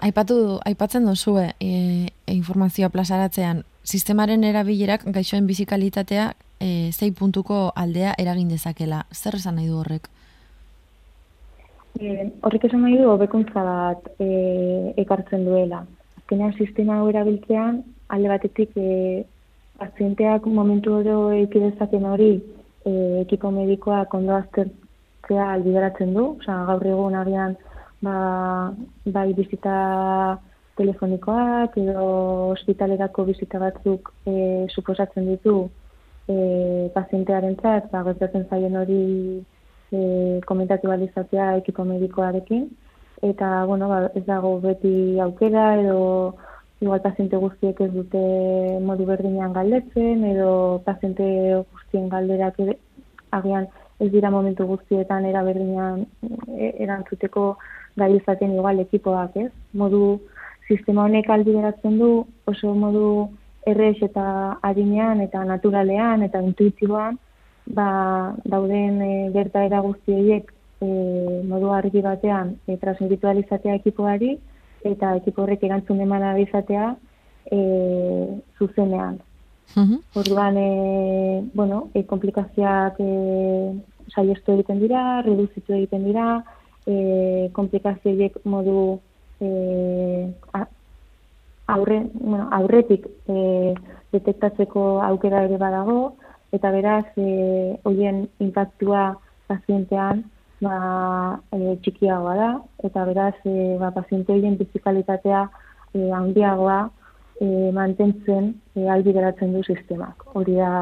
Aipatu, 0.00 0.36
aipatzen 0.64 1.04
duzue 1.04 1.50
e, 1.60 1.72
e, 2.26 2.32
informazioa 2.34 2.88
plazaratzean, 2.92 3.64
sistemaren 3.84 4.44
erabilerak 4.48 5.04
gaixoen 5.12 5.48
bizikalitatea 5.48 6.32
e, 6.60 6.90
zei 6.92 7.10
puntuko 7.16 7.70
aldea 7.74 8.14
eragin 8.18 8.48
dezakela. 8.52 9.04
Zer 9.12 9.38
esan 9.40 9.56
nahi 9.58 9.68
du 9.68 9.78
horrek? 9.80 10.08
E, 11.98 12.28
horrek 12.46 12.68
esan 12.68 12.84
nahi 12.84 12.98
du 13.00 13.08
hobekuntza 13.10 13.64
bat 13.66 14.10
e, 14.20 14.28
ekartzen 15.02 15.46
duela. 15.48 15.82
Azkenean 16.20 16.54
sistema 16.58 17.00
hau 17.00 17.08
erabiltzean, 17.10 17.82
alde 18.08 18.32
batetik 18.34 18.76
e, 18.76 19.24
pazienteak 19.80 20.46
momentu 20.46 20.94
oro 21.00 21.16
ekidezaken 21.38 22.06
hori 22.12 22.34
e, 22.84 22.92
ekipo 23.24 23.50
medikoa 23.54 24.04
kondo 24.12 24.36
aztertzea 24.36 25.50
albideratzen 25.56 26.14
du. 26.14 26.28
Osa, 26.36 26.60
gaur 26.68 26.86
egun 26.92 27.18
agian 27.18 27.56
ba, 28.04 28.14
bai 29.16 29.32
bizita 29.36 29.74
telefonikoak 30.80 31.76
edo 31.80 32.04
ospitalerako 32.54 33.26
bizita 33.28 33.58
batzuk 33.60 34.12
e, 34.28 34.66
suposatzen 34.72 35.26
ditu 35.28 35.68
e, 36.30 36.90
pazientearen 36.94 37.56
txat, 37.60 37.90
ba, 37.92 38.04
gertatzen 38.08 38.46
zaien 38.50 38.76
hori 38.78 39.00
e, 39.90 40.00
komentatu 40.46 40.90
balizatzea 40.92 41.56
ekipo 41.62 41.84
medikoarekin, 41.88 42.68
eta, 43.30 43.50
bueno, 43.70 43.90
ba, 43.90 44.04
ez 44.14 44.24
dago 44.28 44.54
beti 44.62 44.94
aukera 45.20 45.74
edo 45.80 45.98
igual 46.80 47.02
paziente 47.04 47.36
guztiek 47.36 47.80
ez 47.84 47.90
dute 47.92 48.20
modu 48.80 49.04
berdinean 49.04 49.52
galdetzen 49.52 50.24
edo 50.24 50.80
paziente 50.86 51.26
guztien 51.74 52.08
galderak 52.08 52.60
ere, 52.64 52.78
agian 53.36 53.68
ez 54.00 54.08
dira 54.14 54.30
momentu 54.32 54.64
guztietan 54.66 55.26
era 55.28 55.42
berdinean 55.44 56.06
e, 56.56 56.72
erantzuteko 56.86 57.44
gai 58.00 58.14
izaten 58.16 58.54
igual 58.56 58.80
ekipoak, 58.80 59.36
ez? 59.36 59.50
Modu 59.76 60.20
sistema 60.70 61.04
honek 61.04 61.28
aldiberatzen 61.28 61.98
du 62.00 62.10
oso 62.48 62.72
modu 62.74 63.04
errex 63.66 64.02
eta 64.02 64.58
harinean 64.62 65.20
eta 65.20 65.44
naturalean 65.44 66.22
eta 66.22 66.40
intuitiboan 66.40 67.18
ba, 67.66 68.34
dauden 68.44 69.02
e, 69.02 69.12
gertaera 69.34 69.80
guzti 69.84 70.14
horiek 70.16 70.52
e, 70.80 70.88
modu 71.48 71.72
argi 71.76 72.02
batean 72.04 72.54
e, 72.66 72.76
transmitualizatea 72.76 73.76
ekipoari 73.80 74.36
eta 74.84 75.14
ekipo 75.20 75.44
horrek 75.44 75.64
erantzun 75.68 76.00
eman 76.00 76.24
izatea 76.40 76.94
e, 77.52 77.58
zuzenean. 78.58 79.20
Mhm. 79.76 79.98
Orduan, 80.14 80.56
e, 80.56 81.44
bueno, 81.54 81.90
e, 81.94 82.04
komplikazioak 82.04 82.96
e, 82.98 83.10
saiestu 84.10 84.56
egiten 84.56 84.80
dira, 84.80 85.22
reduzitu 85.22 85.76
egiten 85.76 86.04
dira, 86.08 86.42
e, 86.86 87.50
komplikazioiek 87.52 88.40
modu 88.44 89.00
e, 89.40 89.50
aurre, 91.74 92.02
bueno, 92.14 92.48
aurretik 92.52 93.06
e, 93.28 93.74
detektatzeko 94.12 95.00
aukera 95.06 95.44
ere 95.46 95.58
badago, 95.60 96.16
eta 96.52 96.70
beraz, 96.74 97.06
e, 97.16 97.78
hoien 97.86 98.24
impactua 98.42 99.14
pazientean 99.50 100.24
ba, 100.60 101.40
e, 101.54 101.76
txikiagoa 101.84 102.36
da, 102.38 102.50
eta 102.86 103.04
beraz, 103.08 103.34
e, 103.44 103.76
ba, 103.80 103.92
paziente 103.96 104.34
horien 104.34 104.58
bizikalitatea 104.60 105.44
e, 105.94 106.10
handiagoa 106.10 106.80
e, 107.40 107.70
mantentzen 107.76 108.54
e, 108.74 108.88
albideratzen 108.88 109.54
du 109.56 109.62
sistemak. 109.66 110.26
Hori 110.34 110.58
da 110.58 110.72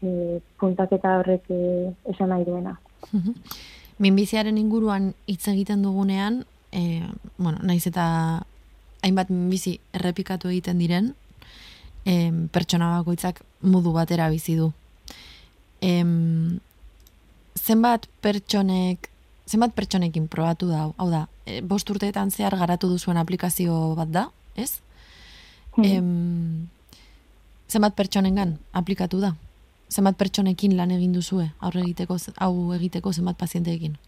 e, 0.00 0.40
puntaketa 0.60 1.18
horrek 1.20 1.48
e, 1.50 1.62
esan 2.12 2.32
nahi 2.32 2.44
duena. 2.46 2.76
Minbiziaren 4.02 4.58
inguruan 4.60 5.14
hitz 5.26 5.46
egiten 5.48 5.82
dugunean, 5.82 6.44
e, 6.72 7.02
bueno, 7.38 7.58
naiz 7.64 7.86
eta 7.88 8.06
hainbat 9.06 9.30
bizi 9.30 9.78
errepikatu 9.94 10.50
egiten 10.50 10.82
diren, 10.82 11.12
e, 12.04 12.30
pertsona 12.52 12.90
bakoitzak 12.98 13.42
modu 13.62 13.92
batera 13.94 14.28
bizi 14.32 14.56
du. 14.58 14.72
E, 15.80 16.02
zenbat 17.56 18.08
pertsonek, 18.22 19.10
zenbat 19.46 19.74
pertsonekin 19.76 20.26
probatu 20.32 20.70
da, 20.70 20.88
hau 20.90 21.08
da, 21.10 21.26
e, 21.46 21.60
bost 21.62 21.90
urteetan 21.90 22.32
zehar 22.34 22.58
garatu 22.58 22.90
duzuen 22.90 23.20
aplikazio 23.22 23.94
bat 23.98 24.12
da, 24.12 24.28
ez? 24.56 24.80
Mm. 25.76 26.68
zenbat 27.68 27.92
pertsonengan 27.92 28.54
aplikatu 28.72 29.18
da? 29.20 29.34
Zenbat 29.92 30.16
pertsonekin 30.16 30.72
lan 30.78 30.94
egin 30.94 31.12
duzue, 31.12 31.50
aurre 31.60 31.82
egiteko, 31.82 32.16
hau 32.40 32.72
egiteko 32.72 33.12
zenbat 33.12 33.36
pazienteekin? 33.36 33.98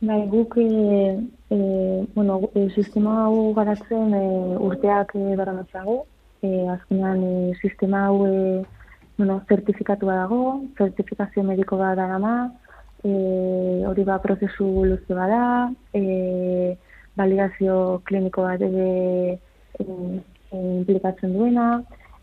Bai, 0.00 0.26
guk 0.28 0.56
e, 0.56 1.18
e, 1.50 2.06
bueno, 2.14 2.50
e, 2.54 2.68
sistema 2.74 3.24
hau 3.24 3.54
garatzen 3.54 4.14
e, 4.14 4.24
urteak 4.58 5.14
e, 5.14 5.36
baramatzago. 5.36 6.06
E, 6.42 6.68
azkenean 6.68 7.22
e, 7.22 7.54
sistema 7.62 8.06
hau 8.08 8.26
e, 8.26 8.64
bueno, 9.16 9.40
zertifikatu 9.48 10.06
dago, 10.06 10.40
zertifikazio 10.76 11.42
mediko 11.42 11.78
bat 11.78 11.96
da 11.96 12.06
gama, 12.10 12.34
e, 13.04 13.10
hori 13.86 14.04
ba 14.04 14.18
prozesu 14.18 14.66
luze 14.84 15.14
bada, 15.14 15.70
e, 15.94 16.76
validazio 17.16 18.00
kliniko 18.04 18.42
bat 18.42 18.60
ere 18.60 18.88
e, 19.78 19.84
e, 19.84 20.56
implikatzen 20.58 21.36
duena, 21.36 21.68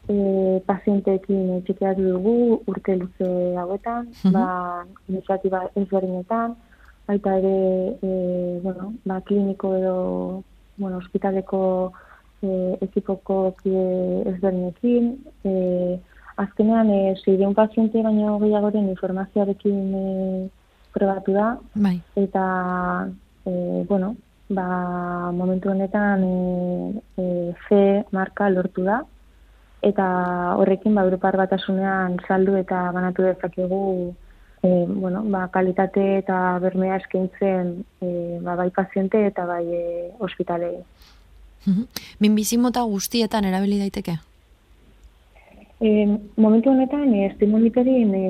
e, 0.10 0.60
pazienteekin 0.68 1.56
e, 1.56 1.62
txekeatu 1.68 2.10
dugu 2.12 2.36
urte 2.68 2.98
luze 3.00 3.32
hauetan, 3.56 4.12
mm 4.12 4.14
-hmm. 4.22 4.34
ba, 4.34 4.86
iniziatiba 5.10 5.64
ezberdinetan, 5.76 6.56
baita 7.12 7.36
ere 7.40 7.98
e, 8.02 8.60
bueno, 8.64 8.94
ba, 9.04 9.20
kliniko 9.28 9.76
edo 9.76 9.98
bueno, 10.78 10.98
ospitaleko 10.98 11.92
e, 12.42 12.78
ekipoko 12.88 13.56
kide 13.62 13.86
ezberdinekin. 14.32 15.12
E, 15.44 15.54
azkenean, 16.42 16.90
e, 16.90 17.16
zeideun 17.20 17.56
paziente 17.58 18.02
baino 18.04 18.38
gehiagoren 18.40 18.90
informazioarekin 18.94 19.96
e, 20.00 20.06
probatu 20.96 21.36
da. 21.36 21.48
Bai. 21.76 21.98
Eta, 22.16 22.46
e, 23.46 23.84
bueno, 23.90 24.16
ba, 24.50 25.32
momentu 25.36 25.70
honetan 25.70 26.24
e, 26.24 26.36
e, 27.18 27.56
C 27.68 27.82
marka 28.16 28.50
lortu 28.50 28.88
da. 28.88 29.02
Eta 29.82 30.08
horrekin, 30.62 30.96
ba, 30.96 31.04
Europar 31.04 31.36
batasunean 31.38 32.20
saldu 32.28 32.56
eta 32.56 32.88
banatu 32.96 33.26
dezakegu 33.28 33.82
e, 34.64 34.86
bueno, 34.88 35.24
ba, 35.26 35.48
kalitate 35.50 36.20
eta 36.20 36.60
bermea 36.62 36.98
eskaintzen 37.02 37.74
e, 38.02 38.40
ba, 38.42 38.56
bai 38.56 38.70
paziente 38.70 39.26
eta 39.28 39.46
bai 39.46 39.66
e, 39.66 39.86
ospitalei. 40.20 40.78
Minbizimota 42.20 42.82
guztietan 42.90 43.46
erabili 43.46 43.80
daiteke? 43.80 44.18
E, 45.82 45.90
momentu 46.38 46.70
honetan, 46.70 47.14
e, 47.14 47.26
estimoniterin 47.32 48.14
e, 48.14 48.26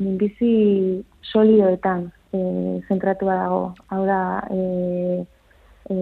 minbizi 0.00 1.04
solidoetan 1.32 2.08
e, 2.32 2.40
zentratua 2.88 3.34
dago. 3.42 3.62
Hau 3.92 4.04
da, 4.08 4.20
e, 4.48 5.24
e, 5.92 5.96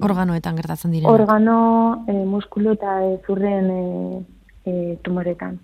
organoetan 0.00 0.56
gertatzen 0.56 0.96
diren. 0.96 1.10
Organo, 1.12 2.04
e, 2.08 2.16
muskulo 2.24 2.76
eta 2.78 3.00
e, 3.04 3.18
zurren 3.26 3.70
e, 3.76 3.82
e, 4.64 4.96
tumoretan. 5.04 5.60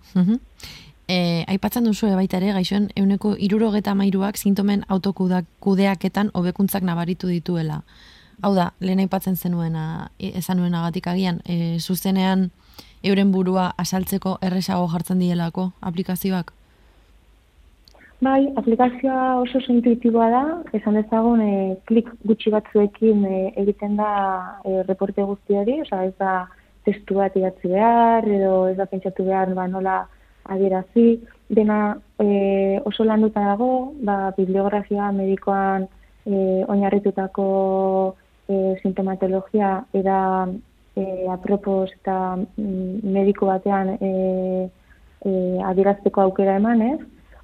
E, 1.07 1.45
aipatzen 1.47 1.85
duzu 1.87 2.11
baita 2.19 2.41
ere, 2.41 2.51
gaixoen, 2.57 2.89
euneko 2.99 3.37
irurogeta 3.39 3.95
mairuak 3.95 4.37
sintomen 4.41 4.83
autokudeaketan 4.89 6.33
hobekuntzak 6.35 6.83
nabaritu 6.83 7.31
dituela. 7.31 7.83
Hau 8.43 8.53
da, 8.57 8.73
lehen 8.81 9.01
aipatzen 9.05 9.37
zenuena, 9.37 10.11
e, 10.19 10.33
esan 10.41 10.59
nuen 10.59 10.75
agatik 10.75 11.07
agian, 11.13 11.41
e, 11.47 11.79
zuzenean 11.79 12.51
euren 13.07 13.31
burua 13.33 13.71
asaltzeko 13.79 14.39
erresago 14.43 14.89
jartzen 14.91 15.23
dielako 15.23 15.71
aplikazioak? 15.81 16.53
Bai, 18.25 18.49
aplikazioa 18.57 19.39
oso 19.43 19.61
intuitiboa 19.73 20.27
da, 20.33 20.43
esan 20.75 20.97
dezagun 20.97 21.41
e, 21.45 21.55
klik 21.87 22.09
gutxi 22.25 22.51
batzuekin 22.51 23.25
e, 23.29 23.41
egiten 23.63 23.97
da 24.01 24.11
e, 24.65 24.83
reporte 24.89 25.23
guzti 25.23 25.55
hori, 25.61 25.83
oza, 25.85 26.03
ez 26.09 26.15
da 26.19 26.47
testu 26.89 27.19
bat 27.21 27.37
idatzi 27.37 27.69
behar, 27.69 28.27
edo 28.27 28.53
ez 28.71 28.77
da 28.79 28.89
pentsatu 28.89 29.27
behar 29.29 29.53
ba, 29.55 29.67
nola 29.69 29.99
adierazi, 30.49 31.21
dena 31.49 31.97
e, 32.19 32.81
oso 32.85 33.05
landuta 33.05 33.41
dago, 33.41 33.95
ba, 34.03 34.33
bibliografia 34.37 35.11
medikoan 35.13 35.87
e, 36.27 36.65
oinarritutako 36.69 38.17
e, 38.49 38.77
sintomatologia 38.83 39.85
era 39.93 40.49
e, 40.97 41.27
apropos 41.31 41.91
eta 41.93 42.37
mm, 42.37 43.13
mediko 43.13 43.47
batean 43.47 43.97
e, 44.01 44.71
e, 45.25 45.31
adierazteko 45.63 46.23
aukera 46.23 46.57
emanez, 46.57 46.99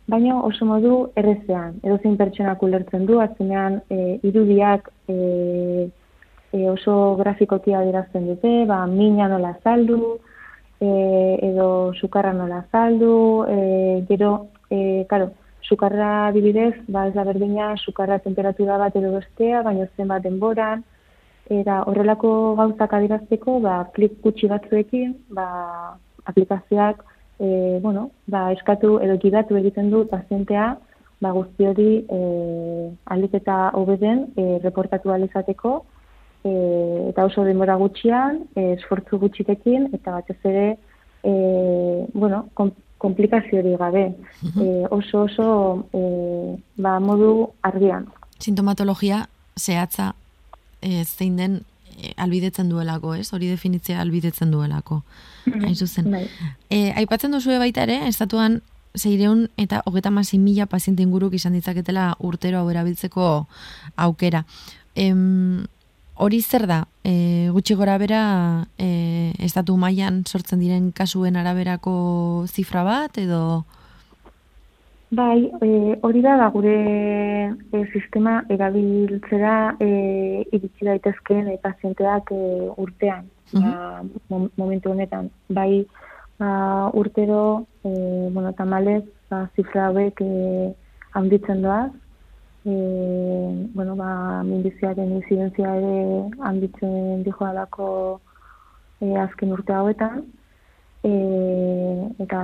baina 0.09 0.40
oso 0.42 0.66
modu 0.66 0.94
errezean. 1.16 1.78
Edo 1.84 1.98
zein 2.03 2.16
pertsonak 2.18 2.62
ulertzen 2.62 3.07
du, 3.07 3.20
azkenean 3.20 3.80
e, 3.90 4.18
irudiak 4.26 4.90
e, 5.09 5.88
e, 6.53 6.68
oso 6.70 7.14
grafikoki 7.20 7.74
adierazten 7.74 8.26
dute, 8.32 8.53
ba, 8.66 8.84
mina 8.86 9.28
nola 9.28 9.55
saldu, 9.62 10.18
e, 10.83 10.89
edo 11.51 11.93
sukarra 11.95 12.33
nola 12.35 12.64
saldu, 12.72 13.47
e, 13.49 14.05
gero, 14.09 14.49
e, 14.70 15.05
karo, 15.09 15.30
sukarra 15.62 16.26
adibidez, 16.26 16.74
ba, 16.89 17.07
ez 17.07 17.14
da 17.14 17.24
berdina, 17.28 17.72
sukarra 17.78 18.18
temperatura 18.18 18.80
bat 18.83 18.97
edo 18.99 19.14
bestea, 19.14 19.62
baina 19.62 19.87
zen 19.97 20.11
bat 20.11 20.26
denboran, 20.26 20.83
eta 21.61 21.83
horrelako 21.87 22.33
gauzak 22.59 22.99
adierazteko, 22.99 23.61
ba, 23.62 23.78
klik 23.95 24.18
gutxi 24.26 24.51
batzuekin, 24.51 25.14
ba, 25.39 25.47
aplikazioak, 26.26 27.05
e, 27.39 27.78
bueno, 27.83 28.11
ba, 28.26 28.49
eskatu 28.57 28.99
edo 29.07 29.18
gidatu 29.22 29.59
egiten 29.62 29.91
du 29.95 30.05
pazientea 30.11 30.72
ba, 31.22 31.30
guzti 31.30 31.66
hori 31.70 31.91
e, 32.11 32.20
alik 33.14 33.35
eta 33.39 33.70
hobeden 33.78 34.26
e, 34.37 34.59
reportatu 34.64 35.14
alizateko 35.14 35.74
e, 36.45 37.09
eta 37.11 37.26
oso 37.26 37.45
denbora 37.45 37.76
gutxian, 37.80 38.43
e, 38.55 38.72
esfortzu 38.76 39.18
gutxitekin 39.22 39.90
eta 39.93 40.18
batez 40.18 40.38
ere 40.45 40.66
e, 41.22 41.32
bueno, 42.14 42.49
kom, 42.55 42.72
komplikazio 42.99 43.61
hori 43.61 43.76
gabe. 43.76 44.05
E, 44.57 44.86
oso 44.90 45.26
oso 45.26 45.49
e, 45.93 46.03
ba, 46.76 46.99
modu 47.01 47.51
argian. 47.62 48.09
Sintomatologia 48.38 49.26
zehatza 49.59 50.12
e, 50.80 51.05
zein 51.05 51.36
den 51.36 51.61
e, 51.97 52.12
albidetzen 52.16 52.70
duelako, 52.70 53.14
ez? 53.14 53.32
Hori 53.34 53.51
definitzea 53.51 54.01
albidetzen 54.03 54.51
duelako. 54.55 55.03
Hain 55.47 55.74
zuzen. 55.74 56.11
Bai. 56.11 56.26
E, 56.70 56.93
aipatzen 57.03 57.34
duzu 57.34 57.59
baita 57.59 57.86
ere, 57.86 58.03
estatuan 58.11 58.61
zeireun 58.95 59.47
eta 59.57 59.82
hogeta 59.86 60.11
masi 60.11 60.38
mila 60.38 60.66
paziente 60.66 61.03
inguruk 61.03 61.34
izan 61.34 61.55
ditzaketela 61.57 62.12
urtero 62.20 62.61
hau 62.61 62.70
erabiltzeko 62.70 63.47
aukera. 63.97 64.45
Em, 64.95 65.64
hori 66.22 66.38
zer 66.40 66.66
da, 66.70 66.84
e, 67.02 67.48
gutxi 67.50 67.74
gora 67.74 67.96
bera, 67.98 68.22
e, 68.78 69.32
estatu 69.42 69.74
mailan 69.76 70.22
sortzen 70.24 70.60
diren 70.62 70.90
kasuen 70.94 71.36
araberako 71.36 71.94
zifra 72.46 72.84
bat, 72.86 73.18
edo... 73.18 73.64
Bai, 75.12 75.50
e, 75.60 75.98
hori 76.06 76.22
da, 76.24 76.36
da 76.40 76.46
gure 76.54 76.76
e, 77.52 77.80
sistema 77.92 78.38
erabiltzera 78.54 79.56
e, 79.82 79.88
iritsi 80.54 80.88
daitezkeen 80.88 81.50
e, 81.52 81.58
pazienteak 81.60 82.30
e, 82.32 82.70
urtean, 82.80 83.26
ba, 83.52 84.00
momentu 84.30 84.94
honetan. 84.94 85.28
Bai, 85.50 85.82
ba, 86.38 86.52
urtero, 86.96 87.66
e, 87.82 87.90
bueno, 88.30 88.54
tamalez, 88.56 89.02
ba, 89.28 89.48
zifra 89.58 89.90
hauek 89.90 90.22
e, 90.24 90.70
handitzen 91.18 91.66
doaz, 91.66 91.90
e, 92.64 93.68
bueno, 93.74 93.96
ba, 93.96 94.42
minbiziaren 94.44 95.16
incidentzia 95.18 95.74
ere 95.76 96.30
handitzen 96.40 97.22
dijo 97.24 97.44
alako 97.44 98.20
e, 99.00 99.16
azken 99.18 99.52
urte 99.52 99.74
hauetan, 99.74 100.22
e, 101.02 101.12
eta 102.22 102.42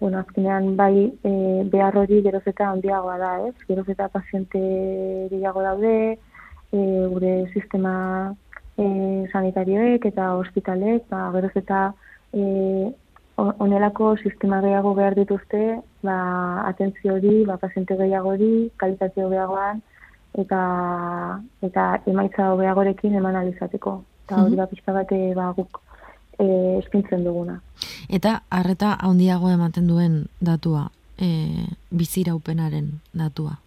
bueno, 0.00 0.18
azkenean 0.20 0.76
bai 0.76 1.10
e, 1.22 1.32
behar 1.72 1.98
hori 1.98 2.22
geroz 2.22 2.44
eta 2.46 2.70
handiagoa 2.72 3.18
da, 3.18 3.32
ez? 3.48 3.54
Geroz 3.66 3.88
eta 3.88 4.08
paziente 4.08 4.60
gehiago 5.32 5.62
daude, 5.66 5.96
e, 6.72 6.78
gure 7.14 7.34
sistema 7.52 7.96
e, 8.76 8.86
sanitarioek 9.32 10.06
eta 10.12 10.34
ospitalek, 10.38 11.08
ba, 11.10 11.28
geroz 11.34 11.54
eta 11.58 11.82
e, 12.32 12.92
onelako 13.38 14.16
sistema 14.22 14.60
gehiago 14.60 14.94
behar 14.94 15.14
dituzte, 15.14 15.80
ba, 16.02 16.18
atentzio 16.68 17.14
hori, 17.14 17.44
ba, 17.46 17.56
paziente 17.56 17.96
gehiago 17.96 18.34
hori, 18.34 18.70
kalitatio 18.76 19.28
gehiagoan, 19.30 19.82
eta, 20.38 20.60
eta 21.62 21.86
emaitza 22.06 22.52
hobeagorekin 22.52 23.14
eman 23.20 23.36
alizateko. 23.36 24.02
Eta 24.26 24.42
hori 24.44 24.58
da 24.58 24.66
pixka 24.68 24.92
bate 24.92 25.18
ba, 25.36 25.52
guk 25.56 25.80
e, 26.38 26.46
eskintzen 26.82 27.24
duguna. 27.24 27.60
Eta 28.08 28.42
harreta 28.50 28.94
handiago 29.00 29.50
ematen 29.50 29.86
duen 29.88 30.18
datua, 30.40 30.88
e, 31.16 31.66
biziraupenaren 31.90 32.98
datua. 33.16 33.58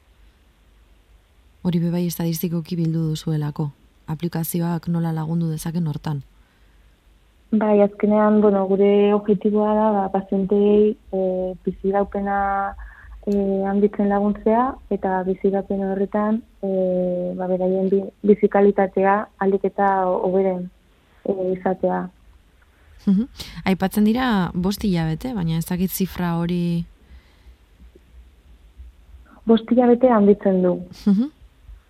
Hori 1.64 1.80
bebai 1.80 2.06
estadistikoki 2.08 2.76
bildu 2.76 3.12
duzuelako. 3.12 3.70
Aplikazioak 4.12 4.88
nola 4.90 5.14
lagundu 5.14 5.52
dezaken 5.52 5.88
hortan. 5.88 6.24
Bai, 7.52 7.82
azkenean, 7.82 8.40
bueno, 8.40 8.64
gure 8.68 9.14
objetiboa 9.14 9.74
da, 9.76 9.88
ba, 9.92 10.04
pazientei 10.14 10.96
e, 11.12 11.24
biziraupena 11.66 12.38
e, 13.28 13.34
handitzen 13.68 14.08
laguntzea, 14.08 14.70
eta 14.96 15.18
biziraupen 15.28 15.84
horretan, 15.84 16.40
e, 16.64 16.70
ba, 17.36 17.50
beraien 17.52 17.90
bizikalitatea 18.24 19.18
aldik 19.44 19.68
eta 19.68 19.90
oberen 20.08 20.70
e, 21.28 21.36
izatea. 21.58 22.06
Aipatzen 23.68 24.08
dira 24.08 24.30
bosti 24.54 24.88
hilabete, 24.94 25.34
baina 25.36 25.60
ez 25.60 25.68
dakit 25.68 25.92
zifra 25.92 26.38
hori... 26.40 26.86
Bosti 29.44 29.76
hilabete 29.76 30.08
handitzen 30.08 30.64
du. 30.64 30.78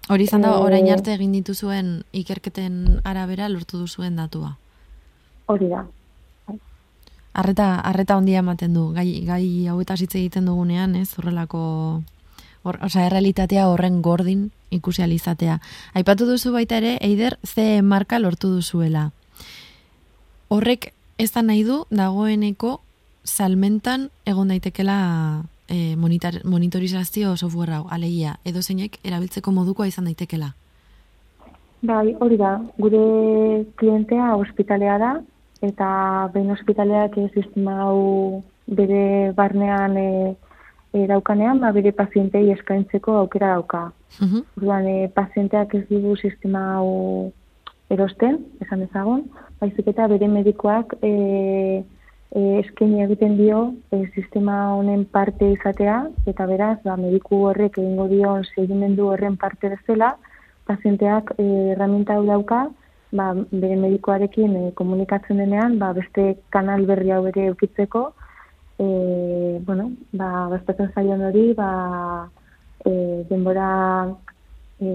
Hori 0.10 0.26
izan 0.26 0.42
da, 0.42 0.56
e... 0.56 0.66
orain 0.66 0.90
arte 0.90 1.14
egin 1.14 1.38
dituzuen 1.38 2.00
ikerketen 2.18 3.04
arabera 3.06 3.52
lortu 3.52 3.78
duzuen 3.84 4.18
datua. 4.18 4.56
Hori 5.52 5.68
da. 5.68 5.84
Arreta, 7.34 7.68
arreta 7.88 8.18
ondia 8.20 8.40
ematen 8.40 8.74
du, 8.76 8.90
gai, 8.96 9.08
gai 9.28 9.68
hau 9.72 9.78
eta 9.84 9.96
egiten 10.00 10.48
dugunean, 10.48 10.96
ez, 10.96 11.10
horrelako, 11.18 11.62
or, 12.64 12.78
oza, 12.84 13.06
errealitatea 13.06 13.68
horren 13.68 14.02
gordin 14.02 14.50
ikusi 14.72 15.04
alizatea. 15.04 15.60
Aipatu 15.94 16.28
duzu 16.28 16.52
baita 16.52 16.78
ere, 16.80 16.98
eider, 17.02 17.38
ze 17.44 17.82
marka 17.82 18.20
lortu 18.20 18.52
duzuela. 18.56 19.12
Horrek 20.52 20.92
ez 21.18 21.32
da 21.32 21.42
nahi 21.42 21.64
du 21.64 21.86
dagoeneko 21.90 22.80
salmentan 23.24 24.10
egon 24.26 24.52
daitekela 24.52 25.44
e, 25.68 25.96
monitorizazio 25.96 27.36
software 27.38 27.80
hau, 27.80 27.86
alegia, 27.90 28.38
edo 28.44 28.62
zeinek 28.62 29.00
erabiltzeko 29.04 29.52
modukoa 29.52 29.88
izan 29.88 30.08
daitekela? 30.10 30.54
Bai, 31.82 32.14
hori 32.20 32.38
da, 32.38 32.60
gure 32.78 33.02
klientea 33.80 34.36
ospitalea 34.38 34.98
da, 35.02 35.14
eta 35.62 36.30
behin 36.34 36.52
ospitaleak 36.52 37.18
ez 37.18 37.30
sistema 37.34 37.78
hau 37.86 38.44
bere 38.68 39.32
barnean 39.38 39.98
e, 39.98 40.36
e, 40.94 41.06
daukanean, 41.08 41.60
ba, 41.62 41.72
bere 41.72 41.92
pazientei 41.92 42.50
eskaintzeko 42.52 43.18
aukera 43.22 43.54
dauka. 43.56 43.92
Uh 44.22 44.44
-huh. 44.44 44.88
e, 44.88 45.08
pazienteak 45.08 45.76
ez 45.76 45.86
dugu 45.90 46.16
sistema 46.16 46.76
hau 46.76 47.32
erosten, 47.90 48.40
esan 48.62 48.82
ezagun, 48.82 49.26
baizik 49.60 49.88
eta 49.88 50.08
bere 50.08 50.28
medikoak 50.28 50.96
e, 51.02 51.84
e, 52.32 52.60
eskaini 52.60 53.04
egiten 53.04 53.38
dio 53.38 53.74
e, 53.92 54.06
sistema 54.16 54.76
honen 54.76 55.06
parte 55.06 55.52
izatea, 55.52 56.08
eta 56.26 56.46
beraz, 56.46 56.78
ba, 56.84 56.96
mediku 56.98 57.46
horrek 57.50 57.78
egingo 57.78 58.08
dion 58.08 58.44
segimendu 58.56 59.08
horren 59.12 59.38
parte 59.38 59.70
bezala, 59.70 60.16
pazienteak 60.66 61.34
e, 61.38 61.48
herramienta 61.74 62.16
hau 62.16 62.26
dauka, 62.26 62.70
ba, 63.12 63.32
bere 63.52 63.76
medikoarekin 63.80 64.56
e, 64.56 64.64
komunikatzen 64.78 65.42
denean, 65.44 65.78
ba, 65.80 65.92
beste 65.98 66.36
kanal 66.54 66.86
berri 66.90 67.12
hau 67.12 67.26
ere 67.30 67.48
eukitzeko, 67.52 68.06
e, 68.80 68.88
bueno, 69.68 69.92
ba, 70.12 70.48
bastatzen 70.54 70.92
zaion 70.96 71.26
hori, 71.28 71.52
ba, 71.58 71.72
e, 72.86 72.94
denbora 73.30 73.68
e, 74.80 74.90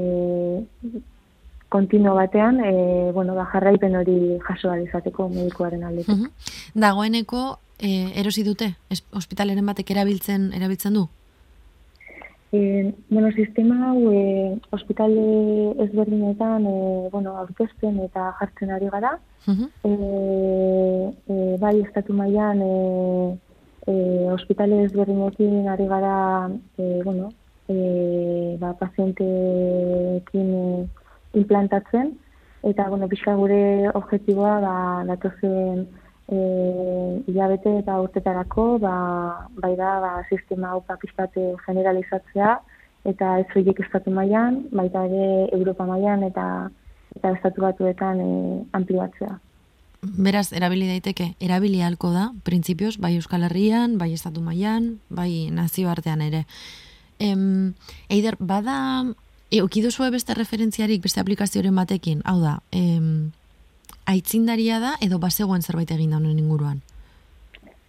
kontinu 1.69 2.15
batean, 2.17 2.61
e, 2.65 3.13
bueno, 3.13 3.37
ba, 3.37 3.47
jarraipen 3.53 3.97
hori 4.01 4.19
jaso 4.49 4.75
izateko 4.87 5.29
medikoaren 5.29 5.85
aldetik. 5.85 6.27
Uh 6.27 6.81
Dagoeneko, 6.87 7.59
e, 7.79 8.13
erosi 8.21 8.45
dute, 8.45 8.73
ospitaleren 9.13 9.67
batek 9.67 9.93
erabiltzen 9.97 10.51
erabiltzen 10.57 10.97
du? 10.97 11.07
E, 12.53 12.95
bueno, 13.11 13.33
sistema 13.33 13.91
hau, 13.91 14.13
e, 14.13 14.61
ospitale 14.71 15.75
ezberdinetan, 15.83 16.67
e, 16.67 17.09
bueno, 17.11 17.37
aurkezten 17.37 17.99
eta 18.05 18.31
jartzen 18.39 18.71
ari 18.71 18.91
gara. 18.93 19.19
Uh 19.47 19.67
e, 19.85 19.93
e, 21.27 21.57
bai, 21.59 21.81
estatu 21.81 22.13
mailan, 22.15 22.63
e, 22.63 23.39
e, 23.87 23.95
ospitale 24.31 24.85
ezberdinekin 24.85 25.69
ari 25.69 25.87
gara, 25.87 26.51
e, 26.79 27.03
bueno, 27.03 27.33
e, 27.69 28.57
ba, 28.61 28.75
pazienteekin 28.79 30.55
e, 30.55 30.87
implantatzen, 31.35 32.15
eta, 32.63 32.89
bueno, 32.89 33.09
pixka 33.09 33.35
gure 33.35 33.91
objektiboa, 33.91 34.61
ba, 34.61 34.77
datozen 35.11 35.87
e, 36.29 36.39
hilabete 37.27 37.79
eta 37.81 38.01
urtetarako, 38.03 38.79
ba, 38.83 38.97
bai 39.63 39.75
da, 39.79 39.97
ba, 40.03 40.13
sistema 40.31 40.75
hau 40.75 40.83
papistate 40.87 41.53
generalizatzea, 41.67 42.59
eta 43.07 43.39
ez 43.41 43.47
zoiek 43.53 43.81
estatu 43.85 44.11
mailan, 44.11 44.65
baita 44.75 45.07
ere 45.07 45.49
Europa 45.55 45.87
mailan 45.87 46.27
eta 46.27 46.47
eta 47.17 47.33
estatu 47.33 47.63
batuetan 47.65 48.21
e, 48.21 48.33
ampliatzea. 48.77 49.39
Beraz, 50.03 50.51
erabili 50.53 50.87
daiteke, 50.91 51.31
erabili 51.41 51.81
halko 51.83 52.11
da, 52.13 52.29
printzipioz, 52.45 52.99
bai 53.01 53.15
Euskal 53.17 53.47
Herrian, 53.47 53.97
bai 53.99 54.13
Estatu 54.13 54.43
mailan, 54.45 54.99
bai 55.09 55.49
nazioartean 55.51 56.21
ere. 56.23 56.45
Em, 57.19 57.73
eider, 58.13 58.37
bada, 58.39 58.77
eukidu 59.51 59.91
zue 59.91 60.11
beste 60.13 60.37
referentziarik, 60.37 61.01
beste 61.03 61.23
aplikazioaren 61.23 61.75
batekin, 61.75 62.21
hau 62.29 62.39
da, 62.43 62.59
em, 62.71 63.33
aitzindaria 64.07 64.79
da, 64.81 64.95
edo 65.03 65.19
basegoen 65.19 65.63
zerbait 65.63 65.91
egin 65.91 66.13
da 66.15 66.21
honen 66.21 66.39
inguruan? 66.39 66.81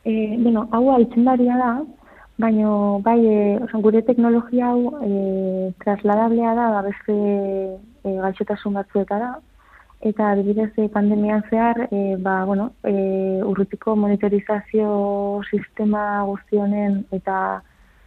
E, 0.03 0.37
bueno, 0.39 0.67
hau 0.71 0.85
aitzindaria 0.95 1.57
da, 1.59 1.71
baina 2.37 2.71
bai, 3.05 3.19
e, 3.25 3.57
osan, 3.65 3.81
gure 3.81 4.01
teknologia 4.07 4.71
hau 4.71 4.93
e, 5.03 5.71
trasladablea 5.83 6.55
da, 6.55 6.71
da 6.73 6.81
ba, 6.81 6.87
beste 6.89 7.13
e, 7.13 8.15
gaixotasun 8.23 8.77
batzuetara, 8.79 9.35
eta 10.07 10.31
adibidez 10.31 10.71
e, 10.77 10.87
pandemian 10.93 11.43
zehar, 11.49 11.87
e, 11.91 12.15
ba, 12.21 12.43
bueno, 12.45 12.71
e, 12.83 13.41
urrutiko 13.43 13.95
monitorizazio 13.95 15.41
sistema 15.49 16.23
guztionen 16.29 17.03
eta 17.11 17.61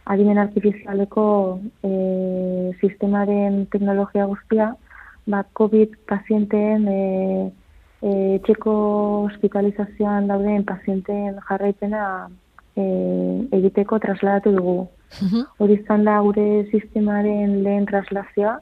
adimen 0.05 0.39
artifizialeko 0.41 1.25
e, 1.83 1.91
sistemaren 2.81 3.65
teknologia 3.71 4.25
guztia, 4.25 4.71
ba, 5.27 5.43
COVID 5.53 5.97
pazienteen 6.09 6.87
e, 6.87 6.99
e, 8.01 8.39
txeko 8.45 8.73
hospitalizazioan 9.27 10.27
dauden 10.27 10.65
pazienteen 10.65 11.37
jarraipena 11.49 12.05
e, 12.75 12.83
egiteko 13.59 13.99
trasladatu 13.99 14.55
dugu. 14.57 14.79
Hori 15.59 15.75
izan 15.75 16.05
da 16.07 16.19
gure 16.23 16.65
sistemaren 16.71 17.61
lehen 17.65 17.85
traslazioa, 17.85 18.59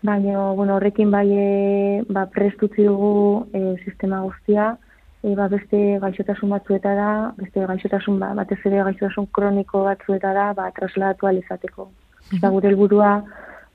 Baina, 0.00 0.52
bueno, 0.54 0.76
horrekin 0.76 1.10
bai 1.10 1.26
e, 1.34 2.02
ba, 2.08 2.26
prestutzi 2.30 2.84
dugu 2.86 3.48
e, 3.50 3.74
sistema 3.82 4.20
guztia, 4.22 4.76
e, 5.24 5.34
ba, 5.34 5.48
beste 5.50 5.98
gaixotasun 6.04 6.52
batzuetara, 6.54 7.08
beste 7.38 7.64
gaixotasun, 7.66 8.20
ba, 8.22 8.28
batez 8.38 8.60
ere 8.70 8.84
gaixotasun 8.86 9.26
kroniko 9.34 9.82
batzuetara, 9.88 10.52
ba, 10.54 10.68
trasladatu 10.76 11.26
alizateko. 11.26 11.88
Mm 11.88 12.38
-hmm. 12.38 12.50
gure 12.52 12.68
helburua 12.68 13.24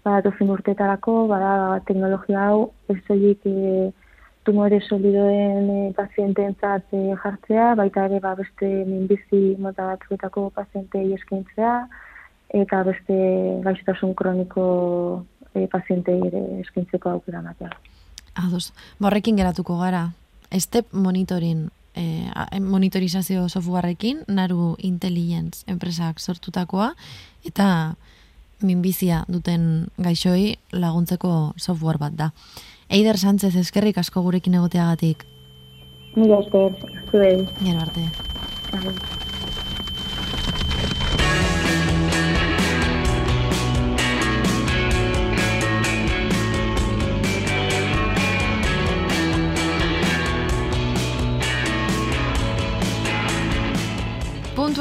ba, 0.06 0.22
dozin 0.22 0.50
urtetarako, 0.50 1.28
ba, 1.28 1.39
ba, 1.39 1.80
teknologia 1.88 2.48
hau, 2.48 2.72
ez 2.88 3.00
zoik 3.08 3.46
e, 3.46 3.91
tumore 4.44 4.80
solidoen 4.88 5.70
e, 5.70 5.80
pazienteentzat 5.98 6.94
e, 6.96 7.04
jartzea, 7.24 7.74
baita 7.80 8.08
ere 8.10 8.20
ba, 8.24 8.34
beste 8.39 8.70
minbizi 8.88 9.56
mota 9.62 9.94
batzuetako 9.94 10.50
pazientei 10.56 11.06
eskaintzea, 11.18 11.76
eta 12.64 12.82
beste 12.88 13.18
gaixotasun 13.66 14.14
kroniko 14.20 14.66
e, 15.54 15.68
pazientei 15.72 16.20
ere 16.30 16.44
eskintzeko 16.64 17.16
aukera 17.16 17.41
matea. 17.46 17.72
Ados, 18.44 18.72
borrekin 19.00 19.38
ba, 19.38 19.44
geratuko 19.44 19.80
gara, 19.80 20.08
step 20.60 20.91
monitoring, 20.94 21.70
e, 21.96 22.60
monitorizazio 22.60 23.48
softwareekin, 23.50 24.26
naru 24.28 24.74
intelligence 24.80 25.64
enpresak 25.72 26.20
sortutakoa, 26.20 26.94
eta 27.48 27.96
minbizia 28.64 29.24
duten 29.28 29.89
gaixoi 30.00 30.56
laguntzeko 30.72 31.54
software 31.58 32.00
bat 32.02 32.16
da. 32.18 32.32
Eider 32.94 33.18
Sánchez 33.18 33.56
eskerrik 33.58 33.98
asko 33.98 34.22
gurekin 34.22 34.54
egoteagatik. 34.60 35.24
Mila 36.14 36.38
esker, 36.44 36.76
zuei. 37.10 37.39
Gero 37.66 37.80
arte. 37.82 38.06
Puntu 38.70 38.91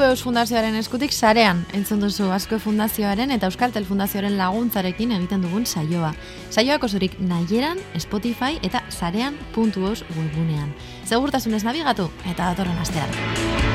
Eus 0.01 0.23
Fundazioaren 0.25 0.77
eskutik 0.79 1.13
sarean 1.13 1.59
entzun 1.77 2.01
duzu 2.01 2.31
Asko 2.33 2.57
Fundazioaren 2.63 3.31
eta 3.35 3.51
Euskaltel 3.51 3.85
Fundazioaren 3.85 4.39
laguntzarekin 4.39 5.13
egiten 5.19 5.45
dugun 5.45 5.67
saioa. 5.67 6.15
Saioak 6.51 6.87
osorik 6.89 7.19
nahieran, 7.21 7.83
Spotify 8.01 8.57
eta 8.63 8.81
sarean 8.89 9.37
puntu 9.53 9.85
webgunean. 9.85 10.73
Segurtasunez 11.05 11.65
nabigatu 11.65 12.09
eta 12.25 12.55
datorren 12.55 12.79
astean. 12.79 13.72